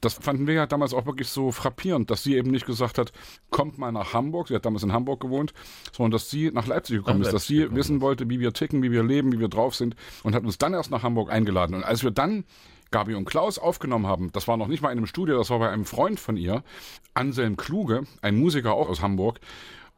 [0.00, 3.12] das fanden wir ja damals auch wirklich so frappierend, dass sie eben nicht gesagt hat,
[3.50, 5.52] kommt mal nach Hamburg, sie hat damals in Hamburg gewohnt,
[5.92, 8.82] sondern dass sie nach Leipzig gekommen nach ist, dass sie wissen wollte, wie wir ticken,
[8.82, 11.74] wie wir leben, wie wir drauf sind und hat uns dann erst nach Hamburg eingeladen.
[11.74, 12.44] Und als wir dann
[12.90, 15.58] Gabi und Klaus aufgenommen haben, das war noch nicht mal in einem Studio, das war
[15.58, 16.62] bei einem Freund von ihr,
[17.14, 19.40] Anselm Kluge, ein Musiker auch aus Hamburg,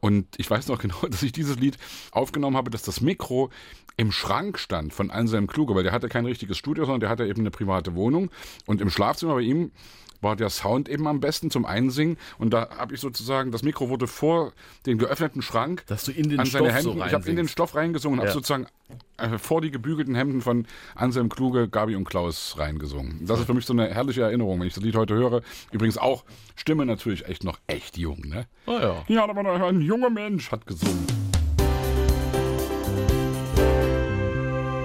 [0.01, 1.77] und ich weiß noch genau, dass ich dieses Lied
[2.11, 3.49] aufgenommen habe, dass das Mikro
[3.95, 7.25] im Schrank stand von Anselm Kluge, weil der hatte kein richtiges Studio, sondern der hatte
[7.25, 8.31] eben eine private Wohnung.
[8.65, 9.71] Und im Schlafzimmer bei ihm
[10.21, 12.17] war der Sound eben am besten zum Einsingen.
[12.37, 14.53] Und da habe ich sozusagen, das Mikro wurde vor
[14.85, 17.35] den geöffneten Schrank Dass du in den an Stoff seine Hemden, so Ich habe in
[17.35, 18.29] den Stoff reingesungen und ja.
[18.29, 18.67] habe sozusagen
[19.17, 23.25] äh, vor die gebügelten Hemden von Anselm Kluge, Gabi und Klaus reingesungen.
[23.25, 25.41] Das ist für mich so eine herrliche Erinnerung, wenn ich das Lied heute höre.
[25.71, 26.23] Übrigens auch
[26.55, 28.47] Stimme natürlich echt noch echt jung, ne?
[28.67, 29.03] Oh ja.
[29.07, 31.05] Ja, aber ein junger Mensch hat gesungen.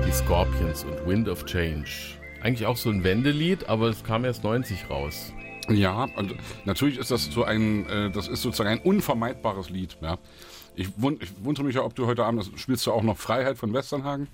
[0.07, 4.45] Die Scorpions und Wind of Change eigentlich auch so ein Wendelied, aber es kam erst
[4.45, 5.33] 90 raus.
[5.69, 9.99] Ja, und natürlich ist das so ein, äh, das ist sozusagen ein unvermeidbares Lied.
[10.01, 10.19] Ja.
[10.77, 13.59] Ich, wund, ich wundere mich ja, ob du heute Abend, spielst du auch noch Freiheit
[13.59, 14.29] von Westernhagen?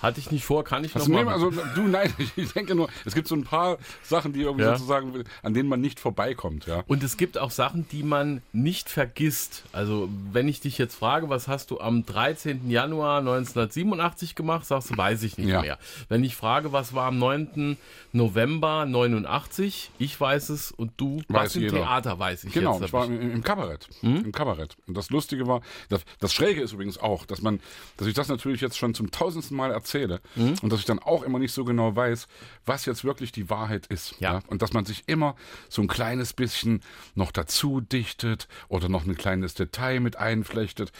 [0.00, 2.88] Hatte ich nicht vor, kann ich also noch nee, Also du, nein, ich denke nur,
[3.04, 4.76] es gibt so ein paar Sachen, die irgendwie ja.
[4.76, 6.84] sozusagen, an denen man nicht vorbeikommt, ja.
[6.86, 9.64] Und es gibt auch Sachen, die man nicht vergisst.
[9.72, 12.70] Also wenn ich dich jetzt frage, was hast du am 13.
[12.70, 15.60] Januar 1987 gemacht, sagst du, weiß ich nicht ja.
[15.62, 15.78] mehr.
[16.08, 17.76] Wenn ich frage, was war am 9.
[18.12, 21.68] November 89, ich weiß es und du, weiß was im.
[21.68, 22.90] Theater weiß ich genau, jetzt.
[22.90, 23.88] Genau, ich war im, im Kabarett.
[24.00, 24.24] Hm?
[24.26, 24.76] Im Kabarett.
[24.86, 27.60] Und das Lustige war, das, das Schräge ist übrigens auch, dass man,
[27.96, 30.54] dass ich das natürlich jetzt schon zum tausendsten Mal erzähle, erzähle mhm.
[30.62, 32.28] und dass ich dann auch immer nicht so genau weiß,
[32.66, 34.14] was jetzt wirklich die Wahrheit ist.
[34.20, 34.34] Ja.
[34.34, 34.40] ja.
[34.48, 35.34] Und dass man sich immer
[35.68, 36.82] so ein kleines bisschen
[37.14, 40.92] noch dazu dichtet oder noch ein kleines Detail mit einflechtet.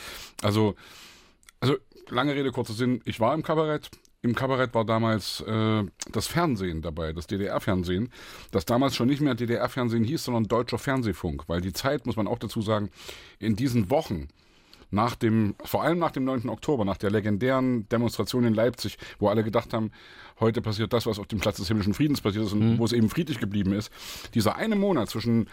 [0.42, 0.74] Also,
[1.60, 1.76] also
[2.08, 3.90] lange Rede, kurzer Sinn, ich war im Kabarett,
[4.22, 8.10] im Kabarett war damals äh, das Fernsehen dabei, das DDR-Fernsehen,
[8.50, 12.26] das damals schon nicht mehr DDR-Fernsehen hieß, sondern Deutscher Fernsehfunk, weil die Zeit, muss man
[12.26, 12.90] auch dazu sagen,
[13.38, 14.28] in diesen Wochen
[14.90, 16.48] nach dem, vor allem nach dem 9.
[16.48, 19.90] Oktober, nach der legendären Demonstration in Leipzig, wo alle gedacht haben,
[20.40, 22.78] heute passiert das, was auf dem Platz des himmlischen Friedens passiert ist und mhm.
[22.78, 23.92] wo es eben friedlich geblieben ist.
[24.34, 25.48] Dieser eine Monat zwischen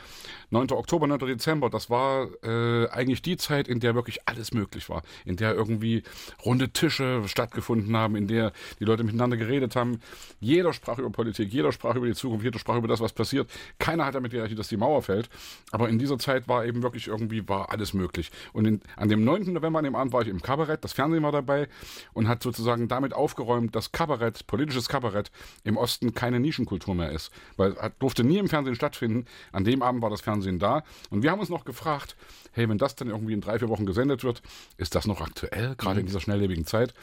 [0.52, 0.71] 9.
[0.71, 1.19] Oktober und 9.
[1.28, 5.54] Dezember, das war äh, eigentlich die Zeit, in der wirklich alles möglich war, in der
[5.56, 6.04] irgendwie
[6.45, 10.00] runde Tische stattgefunden haben, in der die Leute miteinander geredet haben.
[10.39, 13.50] Jeder sprach über Politik, jeder sprach über die Zukunft, jeder sprach über das, was passiert.
[13.80, 15.30] Keiner hat damit gerechnet, dass die Mauer fällt.
[15.71, 18.32] Aber in dieser Zeit war eben wirklich irgendwie war alles möglich.
[18.54, 19.54] Und in, an dem 9.
[19.54, 21.67] November, an dem Abend, war ich im Kabarett, das Fernsehen war dabei
[22.13, 25.32] und hat sozusagen damit aufgeräumt, dass Kabarett, politisches Kabarett
[25.64, 27.32] im Osten keine Nischenkultur mehr ist.
[27.58, 29.26] Weil es durfte nie im Fernsehen stattfinden.
[29.52, 30.84] An dem Abend war das Fernsehen Fernsehen da.
[31.10, 32.16] Und wir haben uns noch gefragt,
[32.52, 34.42] hey, wenn das dann irgendwie in drei, vier Wochen gesendet wird,
[34.78, 36.00] ist das noch aktuell, gerade mhm.
[36.02, 36.94] in dieser schnelllebigen Zeit?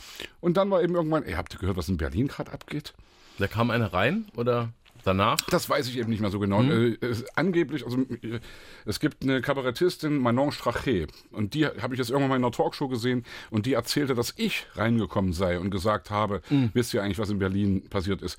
[0.41, 2.95] Und dann war eben irgendwann, ey, habt ihr gehört, was in Berlin gerade abgeht?
[3.39, 4.73] Da kam einer rein oder
[5.05, 5.39] danach?
[5.51, 6.63] Das weiß ich eben nicht mehr so genau.
[6.63, 6.97] Mhm.
[7.01, 8.41] Äh, angeblich, also äh,
[8.85, 12.53] es gibt eine Kabarettistin, Manon Strachey, und die habe ich jetzt irgendwann mal in einer
[12.53, 16.71] Talkshow gesehen, und die erzählte, dass ich reingekommen sei und gesagt habe, mhm.
[16.75, 18.39] wisst ihr eigentlich, was in Berlin passiert ist?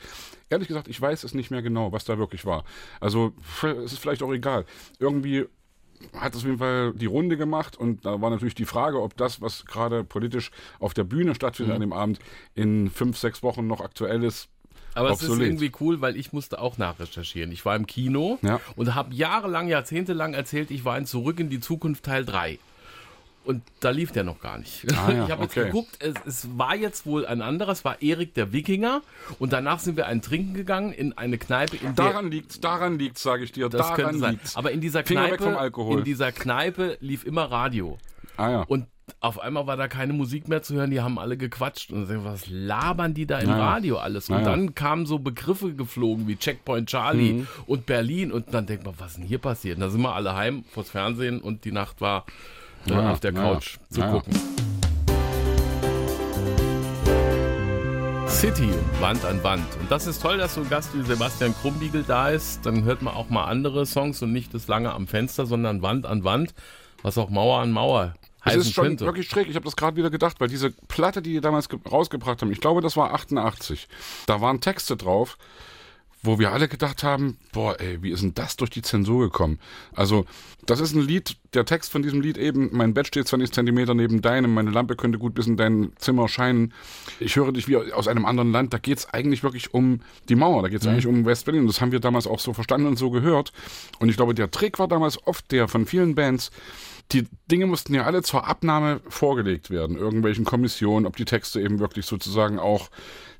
[0.50, 2.64] Ehrlich gesagt, ich weiß es nicht mehr genau, was da wirklich war.
[3.00, 4.66] Also es ist vielleicht auch egal.
[5.00, 5.46] Irgendwie
[6.18, 9.16] hat es auf jeden Fall die Runde gemacht und da war natürlich die Frage, ob
[9.18, 11.76] das, was gerade politisch auf der Bühne stattfindet mhm.
[11.76, 12.20] an dem Abend,
[12.56, 14.50] in fünf, sechs Wochen noch aktuell ist.
[14.96, 15.32] Aber obsolet.
[15.32, 17.52] es ist irgendwie cool, weil ich musste auch nachrecherchieren.
[17.52, 18.60] Ich war im Kino ja.
[18.76, 22.60] und habe jahrelang, jahrzehntelang erzählt, ich war in Zurück in die Zukunft Teil 3.
[23.46, 24.86] Und da lief der noch gar nicht.
[24.96, 25.60] Ah, ja, ich habe okay.
[25.60, 29.02] jetzt geguckt, es, es, war jetzt wohl ein anderer, es war Erik der Wikinger.
[29.40, 31.76] Und danach sind wir ein Trinken gegangen in eine Kneipe.
[31.76, 33.68] In daran liegt's, daran liegt's, sage ich dir.
[33.68, 34.40] Das daran könnte sein.
[34.54, 37.98] Aber in dieser Kneipe, in dieser Kneipe lief immer Radio.
[38.38, 38.62] Ah, ja.
[38.62, 38.88] Und
[39.20, 42.24] auf einmal war da keine Musik mehr zu hören, die haben alle gequatscht und sagen,
[42.24, 43.72] was labern die da im naja.
[43.72, 44.30] Radio alles?
[44.30, 44.50] Und naja.
[44.50, 47.48] dann kamen so Begriffe geflogen wie Checkpoint Charlie mhm.
[47.66, 49.78] und Berlin und dann denkt man, was ist denn hier passiert?
[49.78, 52.26] Und da sind wir alle heim vors Fernsehen und die Nacht war
[52.86, 53.12] äh, naja.
[53.12, 54.34] auf der Couch zu gucken.
[58.28, 59.66] City Wand an Wand.
[59.80, 62.66] Und das ist toll, dass so ein Gast wie Sebastian Krumbiegel da ist.
[62.66, 66.06] Dann hört man auch mal andere Songs und nicht das lange am Fenster, sondern Wand
[66.06, 66.54] an Wand,
[67.04, 69.06] was auch Mauer an Mauer es ist schon könnte.
[69.06, 69.48] wirklich schräg.
[69.50, 72.62] Ich habe das gerade wieder gedacht, weil diese Platte, die die damals rausgebracht haben, ich
[72.62, 73.88] glaube, das war 88.
[74.26, 75.38] Da waren Texte drauf,
[76.24, 79.60] wo wir alle gedacht haben, boah, ey, wie ist denn das durch die Zensur gekommen?
[79.94, 80.26] Also,
[80.66, 83.94] das ist ein Lied, der Text von diesem Lied eben, mein Bett steht 20 Zentimeter
[83.94, 86.74] neben deinem, meine Lampe könnte gut bis in dein Zimmer scheinen.
[87.20, 88.74] Ich höre dich wie aus einem anderen Land.
[88.74, 90.92] Da geht's eigentlich wirklich um die Mauer, da geht's mhm.
[90.92, 91.64] eigentlich um West-Berlin.
[91.64, 93.52] Und das haben wir damals auch so verstanden und so gehört.
[94.00, 96.52] Und ich glaube, der Trick war damals oft der von vielen Bands,
[97.14, 101.80] die Dinge mussten ja alle zur Abnahme vorgelegt werden, irgendwelchen Kommissionen, ob die Texte eben
[101.80, 102.90] wirklich sozusagen auch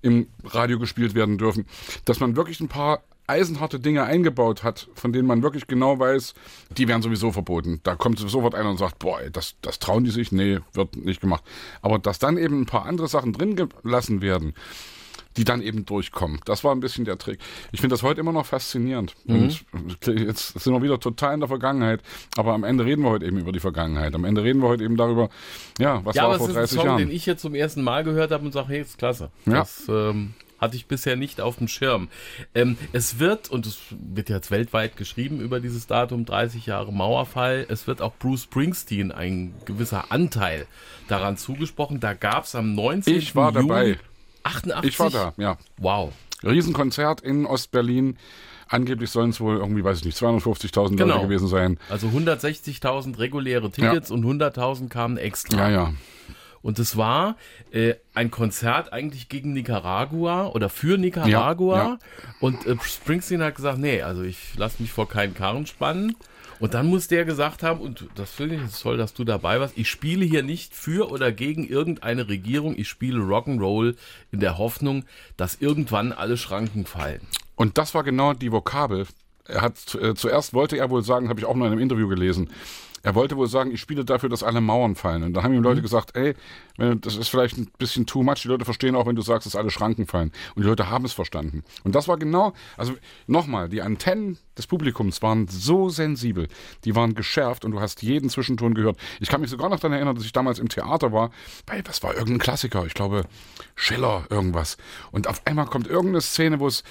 [0.02, 1.66] im Radio gespielt werden dürfen,
[2.06, 6.34] dass man wirklich ein paar eisenharte Dinge eingebaut hat, von denen man wirklich genau weiß,
[6.78, 7.80] die werden sowieso verboten.
[7.84, 11.22] Da kommt sofort einer und sagt, boah, das, das trauen die sich, nee, wird nicht
[11.22, 11.44] gemacht.
[11.82, 14.54] Aber dass dann eben ein paar andere Sachen drin gelassen werden,
[15.38, 16.40] die dann eben durchkommen.
[16.46, 17.40] Das war ein bisschen der Trick.
[17.72, 19.16] Ich finde das heute immer noch faszinierend.
[19.26, 19.52] Mhm.
[19.72, 22.02] Und jetzt sind wir wieder total in der Vergangenheit,
[22.38, 24.14] aber am Ende reden wir heute eben über die Vergangenheit.
[24.16, 25.30] Am Ende reden wir heute eben darüber,
[25.80, 26.58] ja, was ja, war vor 30 Jahren.
[26.58, 28.70] Ja, das ist ein Song, den ich jetzt zum ersten Mal gehört habe und sage,
[28.70, 29.30] hey, ist klasse.
[29.46, 29.60] Ja.
[29.60, 32.08] Das, ähm, hatte ich bisher nicht auf dem Schirm.
[32.56, 37.66] Ähm, es wird, und es wird jetzt weltweit geschrieben über dieses Datum, 30 Jahre Mauerfall,
[37.70, 40.66] es wird auch Bruce Springsteen ein gewisser Anteil
[41.10, 42.00] daran zugesprochen.
[42.00, 43.16] Da gab es am 19.
[43.16, 44.00] Ich war Juli, dabei.
[44.44, 44.90] 88?
[44.90, 45.58] Ich war da, ja.
[45.78, 46.14] Wow.
[46.44, 48.18] Riesenkonzert in Ostberlin.
[48.68, 51.16] Angeblich sollen es wohl irgendwie, weiß ich nicht, 250.000 genau.
[51.16, 51.78] Leute gewesen sein.
[51.90, 54.16] Also 160.000 reguläre Tickets ja.
[54.16, 55.70] und 100.000 kamen extra.
[55.70, 55.94] Ja, ja.
[56.64, 57.36] Und es war
[57.72, 61.78] äh, ein Konzert eigentlich gegen Nicaragua oder für Nicaragua.
[61.78, 62.00] Ja, ja.
[62.40, 66.16] Und äh, Springsteen hat gesagt, nee, also ich lasse mich vor keinen Karren spannen.
[66.60, 69.78] Und dann muss der gesagt haben, und das finde ich toll, dass du dabei warst,
[69.78, 73.96] ich spiele hier nicht für oder gegen irgendeine Regierung, ich spiele Rock'n'Roll
[74.32, 75.06] in der Hoffnung,
[75.38, 77.22] dass irgendwann alle Schranken fallen.
[77.56, 79.08] Und das war genau die Vokabel.
[79.46, 82.08] Er hat äh, zuerst wollte er wohl sagen, habe ich auch noch in einem Interview
[82.08, 82.50] gelesen,
[83.04, 85.24] er wollte wohl sagen, ich spiele dafür, dass alle Mauern fallen.
[85.24, 85.84] Und da haben ihm Leute mhm.
[85.84, 86.36] gesagt, ey,
[86.78, 88.42] das ist vielleicht ein bisschen too much.
[88.44, 90.32] Die Leute verstehen auch, wenn du sagst, dass alle Schranken fallen.
[90.56, 91.64] Und die Leute haben es verstanden.
[91.84, 92.94] Und das war genau, also
[93.28, 96.48] nochmal, die Antennen des Publikums waren so sensibel.
[96.86, 98.98] Die waren geschärft und du hast jeden Zwischenton gehört.
[99.20, 101.32] Ich kann mich sogar noch daran erinnern, dass ich damals im Theater war.
[101.66, 102.86] Bei, was war irgendein Klassiker?
[102.86, 103.26] Ich glaube,
[103.76, 104.78] Schiller, irgendwas.
[105.12, 106.84] Und auf einmal kommt irgendeine Szene, wo es,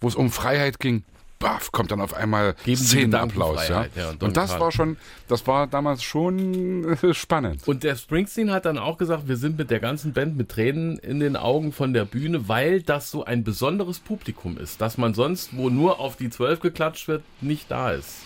[0.00, 1.04] wo es um Freiheit ging
[1.38, 3.68] baff, kommt dann auf einmal Szenenapplaus.
[3.68, 3.86] Ja?
[3.94, 4.96] ja und, und das war schon,
[5.28, 7.66] das war damals schon äh, spannend.
[7.66, 10.98] Und der Springsteen hat dann auch gesagt, wir sind mit der ganzen Band mit Tränen
[10.98, 15.14] in den Augen von der Bühne, weil das so ein besonderes Publikum ist, dass man
[15.14, 18.22] sonst, wo nur auf die Zwölf geklatscht wird, nicht da ist.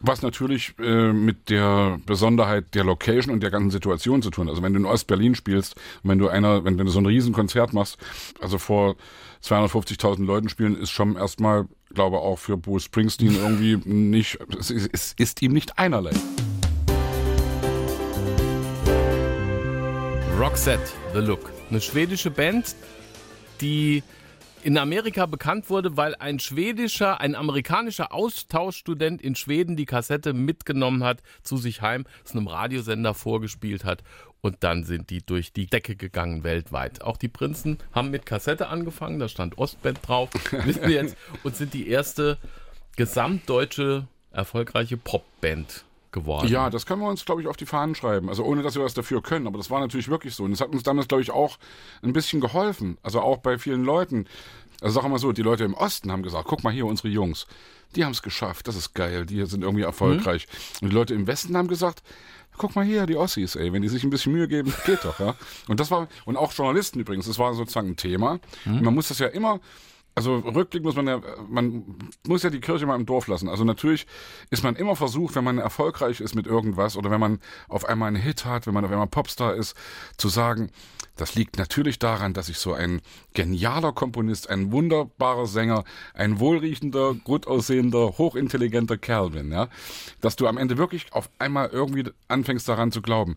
[0.00, 4.46] Was natürlich äh, mit der Besonderheit der Location und der ganzen Situation zu tun.
[4.46, 4.50] hat.
[4.50, 7.72] Also wenn du in Ostberlin spielst, wenn du einer, wenn, wenn du so ein Riesenkonzert
[7.72, 7.98] machst,
[8.40, 8.94] also vor
[9.42, 14.90] 250.000 Leuten spielen, ist schon erstmal, glaube auch für Bruce Springsteen irgendwie nicht, es ist,
[14.92, 16.12] es ist ihm nicht einerlei.
[20.38, 21.50] Roxette, The Look.
[21.68, 22.76] Eine schwedische Band,
[23.60, 24.02] die
[24.62, 31.04] in Amerika bekannt wurde, weil ein schwedischer, ein amerikanischer Austauschstudent in Schweden die Kassette mitgenommen
[31.04, 34.02] hat zu sich heim, es einem Radiosender vorgespielt hat
[34.40, 37.02] und dann sind die durch die Decke gegangen weltweit.
[37.02, 40.30] Auch die Prinzen haben mit Kassette angefangen, da stand Ostband drauf,
[40.64, 42.38] wissen wir jetzt, und sind die erste
[42.96, 46.48] gesamtdeutsche erfolgreiche Popband geworden.
[46.48, 48.28] Ja, das können wir uns, glaube ich, auf die Fahnen schreiben.
[48.28, 49.46] Also ohne, dass wir was dafür können.
[49.46, 50.44] Aber das war natürlich wirklich so.
[50.44, 51.58] Und das hat uns damals, glaube ich, auch
[52.02, 52.98] ein bisschen geholfen.
[53.02, 54.26] Also auch bei vielen Leuten.
[54.80, 57.46] Also sag mal so, die Leute im Osten haben gesagt, guck mal hier, unsere Jungs,
[57.96, 60.46] die haben es geschafft, das ist geil, die sind irgendwie erfolgreich.
[60.46, 60.84] Mhm.
[60.84, 62.02] Und die Leute im Westen haben gesagt,
[62.58, 65.18] guck mal hier, die Ossis, ey, wenn die sich ein bisschen Mühe geben, geht doch,
[65.20, 65.34] ja.
[65.68, 68.40] Und das war, und auch Journalisten übrigens, das war sozusagen ein Thema.
[68.64, 68.82] Mhm.
[68.82, 69.60] Man muss das ja immer,
[70.14, 71.84] also rückblickend muss man ja, man
[72.26, 73.48] muss ja die Kirche mal im Dorf lassen.
[73.48, 74.06] Also natürlich
[74.50, 78.08] ist man immer versucht, wenn man erfolgreich ist mit irgendwas oder wenn man auf einmal
[78.08, 79.76] einen Hit hat, wenn man auf einmal Popstar ist,
[80.16, 80.70] zu sagen,
[81.18, 83.02] das liegt natürlich daran, dass ich so ein
[83.34, 89.68] genialer Komponist, ein wunderbarer Sänger, ein wohlriechender, gut aussehender, hochintelligenter Kerl bin, ja.
[90.20, 93.36] Dass du am Ende wirklich auf einmal irgendwie anfängst daran zu glauben.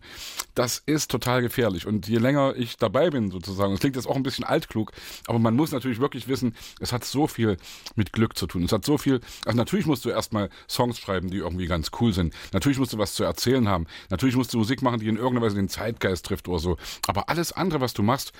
[0.54, 1.86] Das ist total gefährlich.
[1.86, 4.92] Und je länger ich dabei bin, sozusagen, es klingt jetzt auch ein bisschen altklug,
[5.26, 7.56] aber man muss natürlich wirklich wissen, es hat so viel
[7.96, 8.62] mit Glück zu tun.
[8.62, 12.12] Es hat so viel, also natürlich musst du erstmal Songs schreiben, die irgendwie ganz cool
[12.12, 12.32] sind.
[12.52, 13.86] Natürlich musst du was zu erzählen haben.
[14.08, 16.76] Natürlich musst du Musik machen, die in irgendeiner Weise den Zeitgeist trifft oder so.
[17.08, 18.32] Aber alles andere andere, was du machst,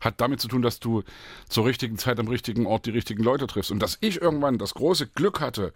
[0.00, 1.02] hat damit zu tun, dass du
[1.48, 3.70] zur richtigen Zeit am richtigen Ort die richtigen Leute triffst.
[3.70, 5.72] Und dass ich irgendwann das große Glück hatte,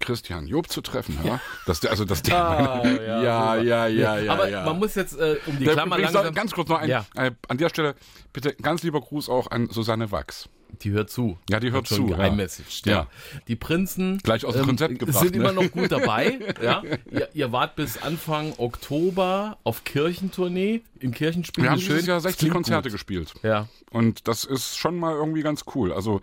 [0.00, 1.18] Christian Job zu treffen.
[1.24, 1.40] Ja?
[1.66, 4.64] Dass der, also dass der Ah, meine, ja, ja, ja, ja, ja, Aber ja.
[4.64, 6.32] man muss jetzt äh, um die Klammer langsam...
[6.34, 7.04] Ganz kurz noch ein, Ja.
[7.16, 7.96] äh, an der Stelle
[8.32, 10.48] bitte ganz lieber Gruß auch an Susanne Wachs.
[10.82, 11.38] Die hört zu.
[11.50, 12.16] Ja, die hört zu, ja.
[12.16, 12.92] Geheimmessaged, ja.
[12.92, 13.06] Ja.
[13.48, 15.36] Die Prinzen ähm, Gleich aus dem Konzept gebracht, sind ne?
[15.38, 16.38] immer noch gut dabei.
[16.62, 16.82] ja.
[17.10, 21.64] ihr, ihr wart bis Anfang Oktober auf Kirchentournee im Kirchenspiel.
[21.64, 22.92] Wir haben dieses Jahr Das 60 klingt Konzerte gut.
[22.92, 23.34] gespielt.
[23.42, 23.68] Ja.
[23.90, 25.92] Und das ist schon mal irgendwie ganz cool.
[25.92, 26.20] Also,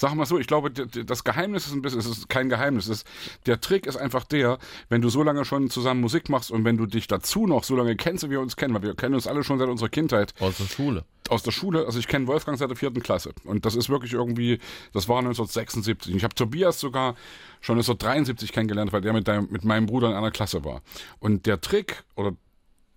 [0.00, 2.88] wir mal so, ich glaube, das Geheimnis ist ein bisschen, es ist kein Geheimnis.
[2.88, 3.06] Ist,
[3.46, 6.76] der Trick ist einfach der, wenn du so lange schon zusammen Musik machst und wenn
[6.76, 9.26] du dich dazu noch so lange kennst, wie wir uns kennen, weil wir kennen uns
[9.26, 11.04] alle schon seit unserer Kindheit Aus der Schule.
[11.28, 11.86] Aus der Schule.
[11.86, 13.32] Also ich kenne Wolfgang seit der vierten Klasse.
[13.44, 14.58] Und das ist wirklich irgendwie,
[14.92, 16.12] das war 1976.
[16.12, 17.14] Und ich habe Tobias sogar
[17.60, 20.82] schon 1973 kennengelernt, weil der mit, deinem, mit meinem Bruder in einer Klasse war.
[21.20, 22.32] Und der Trick oder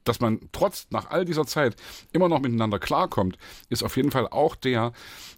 [0.06, 1.76] dass man trotz nach all dieser Zeit
[2.14, 3.38] immer noch miteinander klarkommt,
[3.70, 4.94] ist auf jeden Fall auch der,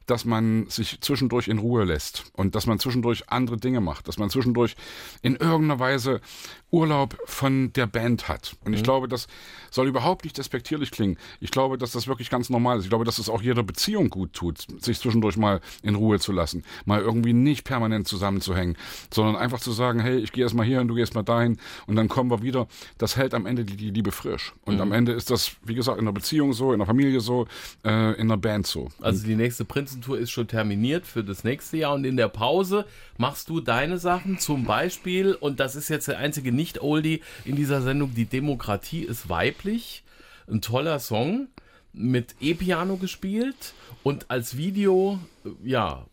[0.06, 4.20] dass man sich zwischendurch in Ruhe lässt und dass man zwischendurch andere Dinge macht, dass
[4.20, 4.76] man zwischendurch
[5.22, 6.22] in irgendeiner Weise
[6.70, 8.56] Urlaub von der Band hat.
[8.66, 9.28] Und ich glaube, das
[9.72, 11.18] soll überhaupt nicht despektierlich klingen.
[11.40, 12.84] Ich glaube, dass das wirklich ganz normal ist.
[12.84, 16.32] Ich glaube, dass es auch jeder Beziehung gut tut, sich zwischendurch mal in Ruhe zu
[16.32, 18.76] lassen, mal irgendwie nicht permanent zusammenzuhängen,
[19.14, 21.58] sondern einfach zu sagen, hey, ich gehe erst mal hier und du gehst mal dahin
[21.86, 22.68] und dann kommen wir wieder.
[22.98, 24.54] Das hält am Ende die, die Liebe frisch.
[24.66, 27.48] Und am Ende ist das, wie gesagt, in der Beziehung so, in der Familie so,
[27.86, 28.90] äh, in der Band so.
[29.00, 32.86] Also die nächste Prinzentour ist schon terminiert für das nächste Jahr und in der Pause
[33.18, 37.82] machst du deine Sachen zum Beispiel und das ist jetzt der einzige Nicht-Oldie in dieser
[37.82, 40.04] Sendung, die Demokratie ist weiblich.
[40.50, 41.48] Ein toller Song
[41.94, 46.06] mit E-Piano gespielt und als Video, äh, ja,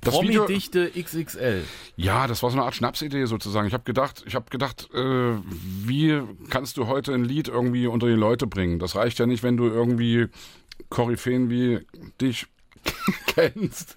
[0.00, 1.64] Das Video, Promi-Dichte XXL.
[1.96, 3.66] Ja, das war so eine Art Schnapsidee sozusagen.
[3.66, 5.36] Ich habe gedacht, ich habe gedacht, äh,
[5.84, 8.78] wie kannst du heute ein Lied irgendwie unter die Leute bringen?
[8.78, 10.28] Das reicht ja nicht, wenn du irgendwie
[10.88, 11.80] Koryphäen wie
[12.20, 12.46] dich
[13.26, 13.94] kennst.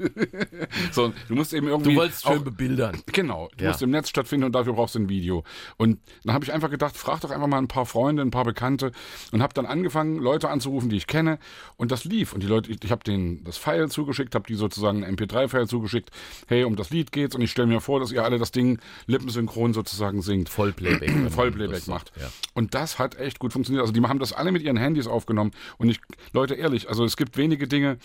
[0.91, 3.01] so, du musst eben irgendwie Du wolltest schön bebildern.
[3.07, 3.71] Genau, du Ja.
[3.71, 5.43] musst im Netz stattfinden und dafür brauchst du ein Video.
[5.77, 8.45] Und dann habe ich einfach gedacht, frag doch einfach mal ein paar Freunde, ein paar
[8.45, 8.91] Bekannte
[9.31, 11.39] und habe dann angefangen, Leute anzurufen, die ich kenne
[11.77, 12.33] und das lief.
[12.33, 15.67] Und die Leute, ich, ich habe denen das File zugeschickt, habe die sozusagen ein MP3-File
[15.67, 16.09] zugeschickt,
[16.47, 18.79] hey, um das Lied geht's und ich stelle mir vor, dass ihr alle das Ding
[19.07, 20.49] lippensynchron sozusagen singt.
[20.49, 21.11] Vollplayback.
[21.31, 22.11] Vollplayback macht.
[22.19, 22.29] Ja.
[22.53, 23.81] Und das hat echt gut funktioniert.
[23.81, 25.51] Also die haben das alle mit ihren Handys aufgenommen.
[25.77, 25.99] Und ich,
[26.33, 27.97] Leute, ehrlich, also es gibt wenige Dinge,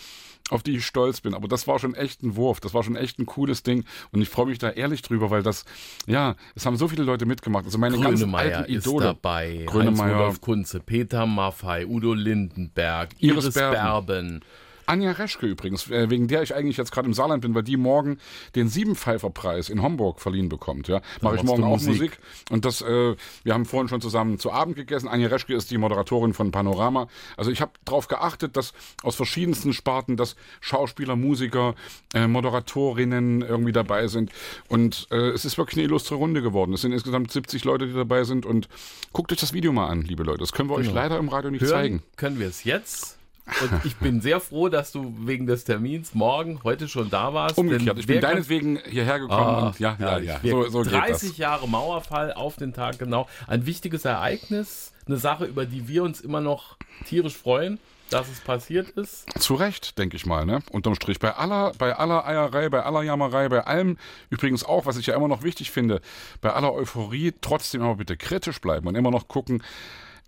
[0.49, 1.33] auf die ich stolz bin.
[1.33, 2.59] Aber das war schon echt ein Wurf.
[2.59, 3.85] Das war schon echt ein cooles Ding.
[4.11, 5.65] Und ich freue mich da ehrlich drüber, weil das,
[6.05, 7.65] ja, es haben so viele Leute mitgemacht.
[7.65, 9.05] Also meine ganzen alten ist Idole.
[9.05, 10.05] dabei, Grönemeyer.
[10.05, 13.73] Heinz-Rudolf Kunze, Peter Maffei, Udo Lindenberg, Iris Iris, Berben.
[13.73, 14.41] Berben.
[14.85, 17.77] Anja Reschke übrigens, äh, wegen der ich eigentlich jetzt gerade im Saarland bin, weil die
[17.77, 18.17] morgen
[18.55, 20.87] den Siebenpfeifer-Preis in Homburg verliehen bekommt.
[20.87, 21.87] Ja, mache ich morgen auch Musik.
[21.87, 22.19] Musik.
[22.49, 25.07] Und das, äh, wir haben vorhin schon zusammen zu Abend gegessen.
[25.07, 27.07] Anja Reschke ist die Moderatorin von Panorama.
[27.37, 28.73] Also ich habe darauf geachtet, dass
[29.03, 31.75] aus verschiedensten Sparten, dass Schauspieler, Musiker,
[32.13, 34.31] äh, Moderatorinnen irgendwie dabei sind.
[34.67, 36.73] Und äh, es ist wirklich eine illustre Runde geworden.
[36.73, 38.45] Es sind insgesamt 70 Leute, die dabei sind.
[38.45, 38.67] Und
[39.11, 40.39] guckt euch das Video mal an, liebe Leute.
[40.39, 42.03] Das können wir euch leider im Radio nicht Hören zeigen.
[42.17, 43.17] können wir es jetzt.
[43.45, 47.57] Und ich bin sehr froh, dass du wegen des Termins morgen, heute schon da warst.
[47.57, 47.99] Umgekehrt.
[47.99, 50.39] Ich bin deinetwegen hierher gekommen Ah, und ja, ja, ja.
[50.41, 51.37] Wir- So, so geht 30 das.
[51.37, 53.27] Jahre Mauerfall auf den Tag genau.
[53.47, 57.79] Ein wichtiges Ereignis, eine Sache, über die wir uns immer noch tierisch freuen,
[58.09, 59.25] dass es passiert ist.
[59.41, 60.59] Zu Recht, denke ich mal, ne?
[60.71, 61.19] Unterm Strich.
[61.19, 63.97] Bei aller, bei aller Eierei, bei aller Jammerei, bei allem
[64.29, 65.99] übrigens auch, was ich ja immer noch wichtig finde,
[66.39, 69.63] bei aller Euphorie trotzdem aber bitte kritisch bleiben und immer noch gucken,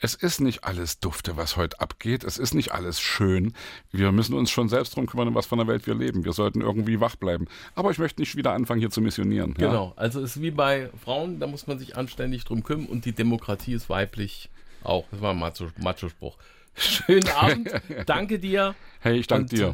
[0.06, 2.24] es ist nicht alles dufte, was heute abgeht.
[2.24, 3.54] Es ist nicht alles schön.
[3.92, 6.24] Wir müssen uns schon selbst drum kümmern, in was von der Welt wir leben.
[6.24, 7.48] Wir sollten irgendwie wach bleiben.
[7.74, 9.56] Aber ich möchte nicht wieder anfangen, hier zu missionieren.
[9.58, 9.68] Ja?
[9.68, 9.94] Genau.
[9.96, 13.14] Also es ist wie bei Frauen, da muss man sich anständig drum kümmern und die
[13.14, 14.50] Demokratie ist weiblich
[14.84, 15.06] auch.
[15.12, 16.38] Das war ein Macho- Macho-Spruch.
[16.76, 17.72] Schönen Abend.
[18.06, 18.76] Danke dir.
[19.00, 19.74] Hey, ich danke dir.